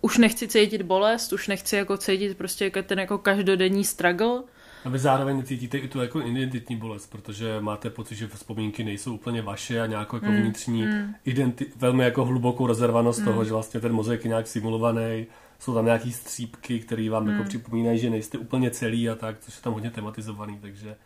[0.00, 4.42] Už nechci cítit bolest, už nechci jako cítit prostě ten jako každodenní struggle,
[4.84, 9.14] A vy zároveň necítíte i tu jako identitní bolest, protože máte pocit, že vzpomínky nejsou
[9.14, 11.14] úplně vaše a nějakou jako Mm, vnitřní mm.
[11.26, 13.24] identi- velmi jako hlubokou rezervanost Mm.
[13.24, 15.26] toho, že vlastně ten mozek je nějak simulovaný,
[15.58, 17.48] jsou tam nějaký střípky, které vám jako Mm.
[17.48, 20.96] připomínají, že nejste úplně celý a tak, což je tam hodně tematizovaný, takže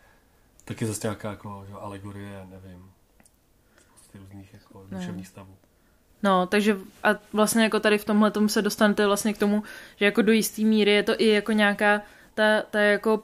[0.65, 2.85] taky zase nějaká jako že, alegorie, nevím,
[3.81, 5.55] spousty různých jako duševních stavů.
[6.23, 9.63] No, takže a vlastně jako tady v tomhle tomu se dostanete vlastně k tomu,
[9.97, 12.01] že jako do jistý míry je to i jako nějaká
[12.35, 13.23] ta, ta jako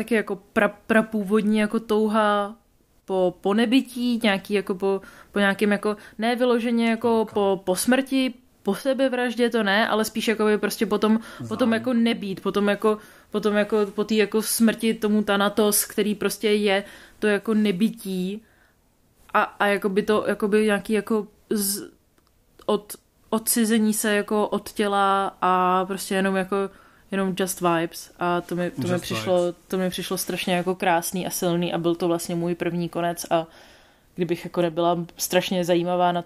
[0.00, 2.56] taky jako pra, prapůvodní jako touha
[3.04, 5.00] po, po nebytí, nějaký jako po,
[5.32, 10.28] po nějakým jako ne vyloženě jako po, po smrti, po sebevraždě to ne, ale spíš
[10.28, 12.98] jako by prostě potom, potom jako nebýt, potom jako,
[13.30, 16.84] potom jako po té jako smrti tomu Thanatos, který prostě je
[17.18, 18.42] to jako nebytí
[19.34, 21.90] a, a jako by to jako by nějaký jako z,
[22.66, 22.96] od
[23.30, 26.56] odcizení se jako od těla a prostě jenom jako
[27.10, 31.26] jenom Just Vibes a to mi, to mi, přišlo, to mi přišlo strašně jako krásný
[31.26, 33.46] a silný a byl to vlastně můj první konec a
[34.14, 36.24] kdybych jako nebyla strašně zajímavá, na,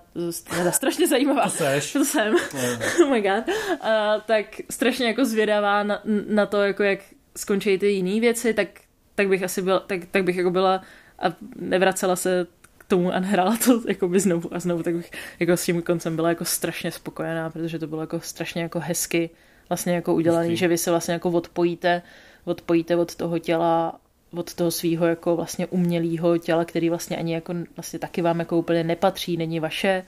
[0.50, 1.92] teda strašně zajímavá, To seš.
[1.92, 2.34] to jsem,
[3.02, 3.44] oh my god,
[3.80, 6.98] a, tak strašně jako zvědavá na, na to, jako jak
[7.36, 8.68] skončí ty jiné věci, tak,
[9.14, 10.82] tak bych asi byla, tak, tak bych jako byla
[11.18, 11.24] a
[11.56, 12.46] nevracela se
[12.78, 15.10] k tomu a nehrála to jako by znovu a znovu, tak bych
[15.40, 19.30] jako s tím koncem byla jako strašně spokojená, protože to bylo jako strašně jako hezky
[19.74, 20.56] vlastně jako udělaný, Hezký.
[20.56, 22.02] že vy se vlastně jako odpojíte,
[22.44, 24.00] odpojíte od toho těla
[24.36, 28.58] od toho svého jako vlastně umělého těla, který vlastně ani jako vlastně taky vám jako
[28.58, 30.04] úplně nepatří, není vaše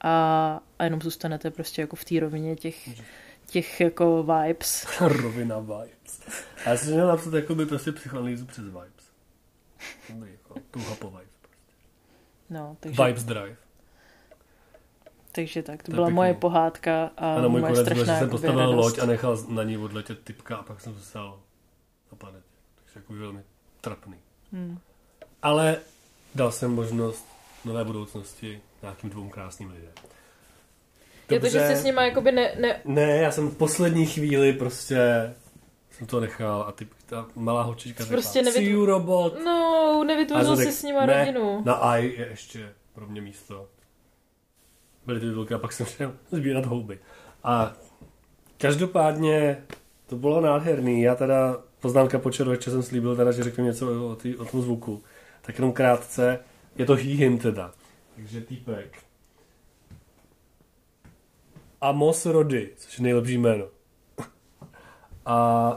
[0.00, 2.88] a, a jenom zůstanete prostě jako v té rovině těch,
[3.46, 4.86] těch jako vibes.
[5.00, 6.20] Rovina vibes.
[6.66, 9.10] A já jsem měl napsat jako by prostě psychoanalýzu přes vibes.
[10.08, 11.30] Jako touha po vibes.
[12.50, 13.56] No, takže, Vibes drive.
[15.32, 16.14] Takže tak, to To byla pěkný.
[16.16, 18.76] moje pohádka a Ano, můj moje konec byl, že strašná jsem postavil radost.
[18.76, 21.40] loď a nechal na ní odletět typka a pak jsem zůstal
[22.12, 22.44] na planetě.
[22.84, 23.40] Takže jako velmi
[23.80, 24.14] trapný.
[24.52, 24.78] Hmm.
[25.42, 25.76] Ale
[26.34, 27.26] dal jsem možnost
[27.64, 29.92] nové budoucnosti nějakým dvou krásným lidem.
[31.30, 34.52] Je to, že jsi s nima jakoby ne, ne, Ne, já jsem v poslední chvíli
[34.52, 34.98] prostě
[35.90, 39.34] jsem to nechal a ty, ta malá holčička řekla, Prostě nevytvo- see you robot.
[39.44, 41.62] no, nevytvořil jsem jsi s nima ne, rodinu.
[41.64, 43.66] Na I je ještě pro mě místo.
[45.10, 46.98] Byly ty titulky a pak jsem šel sbírat houby.
[47.44, 47.72] A
[48.58, 49.64] každopádně
[50.06, 51.02] to bylo nádherný.
[51.02, 54.62] Já teda poznámka po červeče jsem slíbil teda, že řeknu něco o, tý, o tom
[54.62, 55.02] zvuku.
[55.42, 56.38] Tak jenom krátce.
[56.76, 57.72] Je to he, him teda.
[58.16, 58.98] Takže týpek.
[61.80, 63.64] Amos Rody, což je nejlepší jméno.
[65.26, 65.70] A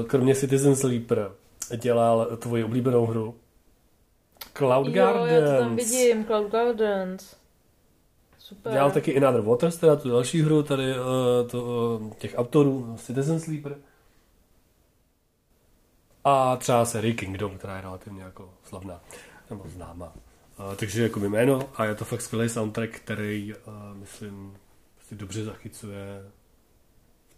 [0.00, 1.30] uh, kromě Citizen Sleeper
[1.76, 3.34] dělal tvoji oblíbenou hru.
[4.56, 5.90] Cloud Jo, já to tam Gardens.
[5.90, 7.39] vidím, Cloud Gardens.
[8.50, 8.72] Super.
[8.72, 13.40] Dělal taky Another Waters, teda tu další hru tady uh, to, uh, těch autorů Citizen
[13.40, 13.76] Sleeper.
[16.24, 19.00] A třeba série Kingdom, která je relativně jako slavná,
[19.50, 20.12] nebo známá.
[20.58, 24.56] Uh, takže jako jméno a je to fakt skvělý soundtrack, který, uh, myslím,
[25.08, 26.22] si dobře zachycuje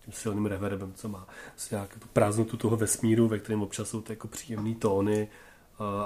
[0.04, 1.26] tím silným reverbem, co má.
[1.48, 5.28] Vlastně nějak tu prázdnotu toho vesmíru, ve kterém občas jsou ty jako příjemné tóny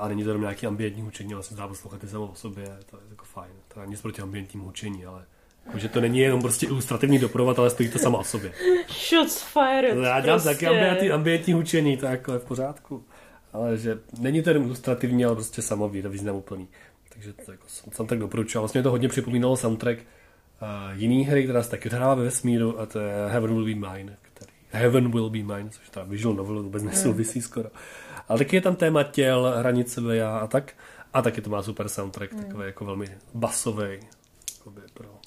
[0.01, 2.65] a není to jenom nějaký ambientní hučení, ale se dá poslouchat i samo o sobě,
[2.91, 3.53] to je jako fajn.
[3.69, 5.25] Teda nic proti ambientnímu hučení, ale
[5.67, 8.53] jako, že to není jenom prostě ilustrativní doprovod, ale stojí to samo o sobě.
[9.09, 9.97] Shots fired.
[9.99, 10.49] Já dělám prostě.
[10.49, 13.05] taky ambientní, ambientní hučení, to je jako v pořádku.
[13.53, 16.69] Ale že není to jenom ilustrativní, ale prostě samo význam úplný.
[17.09, 18.63] Takže to jako jsem, jsem tak doporučoval.
[18.63, 22.81] Vlastně mě to hodně připomínalo soundtrack uh, jiný hry, která se taky odhrává ve vesmíru
[22.81, 26.35] a to je Heaven Will Be Mine, který Heaven Will Be Mine, což ta visual
[26.35, 27.69] novel vůbec nesouvisí skoro.
[28.29, 30.73] Ale taky je tam téma těl, hranice já a tak.
[31.13, 34.01] A taky to má super soundtrack, takový jako velmi basový,
[34.95, 35.21] pro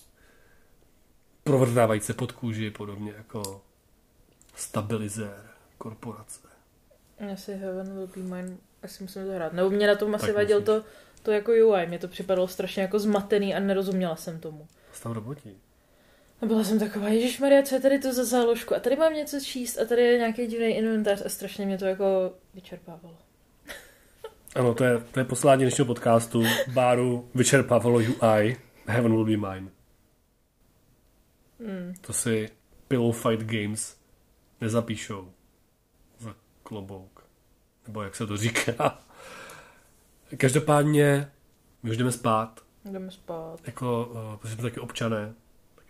[1.44, 3.62] provrtávající se pod kůži, podobně jako
[4.56, 5.44] stabilizér
[5.78, 6.40] korporace.
[7.34, 9.54] Asi Heaven Will Be Mine, asi musím to hrát.
[9.54, 10.84] Nebo mě na tom asi vadil to,
[11.24, 14.68] to jako UI, mě to připadalo strašně jako zmatený a nerozuměla jsem tomu.
[14.92, 15.58] Stav robotí.
[16.42, 18.76] A byla jsem taková, Ježíš Maria, co je tady to za záložku?
[18.76, 21.86] A tady mám něco číst a tady je nějaký divný inventář a strašně mě to
[21.86, 23.18] jako vyčerpávalo.
[24.56, 26.44] Ano, to je, to je poslání dnešního podcastu.
[26.74, 28.58] Báru vyčerpávalo UI.
[28.86, 29.70] Heaven will be mine.
[31.60, 31.94] Mm.
[32.02, 32.50] To si
[32.88, 33.98] Pillow Fight Games
[34.62, 35.32] nezapíšou
[36.20, 37.26] za klobouk.
[37.88, 39.02] Nebo jak se to říká.
[40.38, 41.32] Každopádně
[41.84, 42.62] my už jdeme spát.
[42.86, 43.60] Jdeme spát.
[43.66, 45.34] Jako, uh, protože jsme taky občané.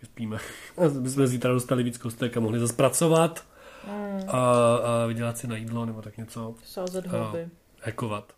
[0.04, 0.38] Spíme.
[1.00, 3.44] My jsme zítra dostali víc kostek a mohli zase pracovat
[3.86, 4.28] Mm.
[4.28, 6.54] a, a vydělat si na jídlo nebo tak něco.
[6.64, 7.48] Sázet houby.
[7.82, 8.32] hackovat.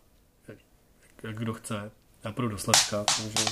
[0.47, 0.57] Jak,
[1.23, 1.91] jak kdo chce.
[2.23, 3.45] Já půjdu do Slavka, takže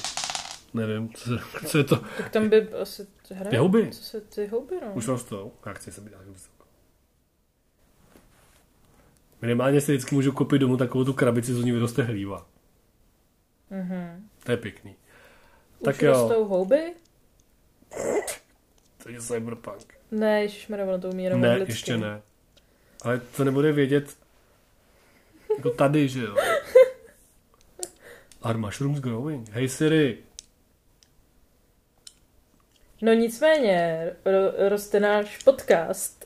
[0.74, 1.30] nevím, co,
[1.68, 1.96] co je to.
[2.18, 3.50] Tak tam by asi ty hry.
[3.50, 3.90] Ty houby?
[3.92, 4.94] Co se ty houby, no.
[4.94, 5.52] Už rostou.
[5.66, 6.66] Já chci se být tak vysoko.
[9.42, 12.46] Minimálně si vždycky můžu koupit domů takovou tu krabici, co z ní vyroste hlíva.
[13.70, 14.30] Mhm.
[14.44, 14.92] To je pěkný.
[15.80, 16.12] Už Tak jo.
[16.14, 16.94] rostou houby?
[19.04, 19.94] To je cyberpunk.
[20.12, 21.72] Ne, ježišmarja, ono to umí jenom Ne, anglicky.
[21.72, 22.22] ještě ne.
[23.04, 24.18] Ale to nebude vědět
[25.58, 26.36] jako tady, že jo.
[28.42, 29.50] Are mushrooms growing?
[29.50, 30.18] Hej Siri,
[33.02, 36.26] No nicméně, ro- roste náš podcast.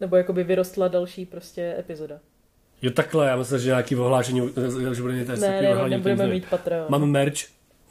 [0.00, 2.20] Nebo jakoby vyrostla další prostě epizoda.
[2.82, 4.50] Jo takhle, já myslím, že nějaký ohlášení,
[4.94, 6.86] že bude něco Ne, ne, nebudeme mít Patreon.
[6.88, 7.38] Máme merch?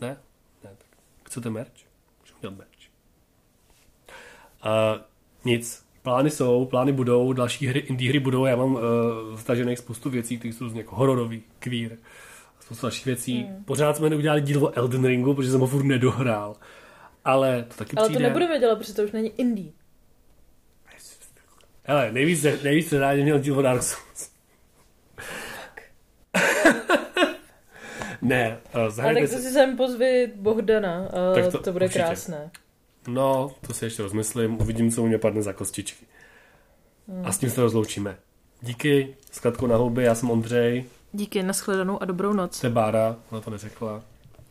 [0.02, 0.18] Ne?
[0.64, 0.88] Ne, tak
[1.24, 1.85] chcete merch?
[2.46, 2.70] Udělat merch.
[4.66, 5.02] Uh,
[5.46, 5.86] nic.
[6.02, 8.82] Plány jsou, plány budou, další hry, indie hry budou, já mám uh,
[9.38, 11.98] stažených spoustu věcí, které jsou různě jako hororový, queer,
[12.60, 13.44] spoustu dalších věcí.
[13.44, 13.64] Hmm.
[13.64, 16.56] Pořád jsme neudělali díl o Elden Ringu, protože jsem ho furt nedohrál.
[17.26, 18.20] Ale to taky Ale přijde.
[18.20, 19.72] to nebudeme dělat, protože to už není indie.
[21.84, 24.05] Hele, nejvíc, nejvíc rádi měl díl Dark Souls.
[28.28, 29.52] Ne, uh, Ale zahrajte tak to si...
[29.54, 32.04] sem pozvi Bohdana, uh, Tak to, to bude určitě.
[32.04, 32.52] krásné.
[33.08, 36.06] No, to si ještě rozmyslím, uvidím, co u mě padne za kostičky.
[37.24, 38.18] A s tím se rozloučíme.
[38.62, 42.56] Díky, skladku na houby, já jsem Ondřej, Díky, nashledanou a dobrou noc.
[42.58, 44.02] jste Bára, ona to neřekla.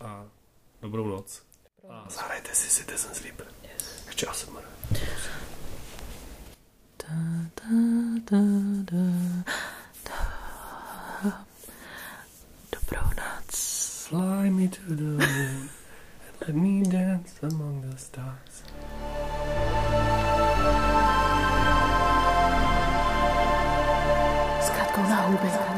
[0.00, 0.24] A
[0.82, 1.42] dobrou noc.
[1.88, 3.46] A zahrajte si Citizen Sleeper.
[3.74, 4.04] Yes.
[4.06, 4.60] Ještě ASMR.
[12.72, 13.43] Dobrou noc.
[14.14, 15.70] Fly me to the moon and
[16.40, 18.62] let me dance among the stars.
[24.56, 25.73] It's got to go now, baby.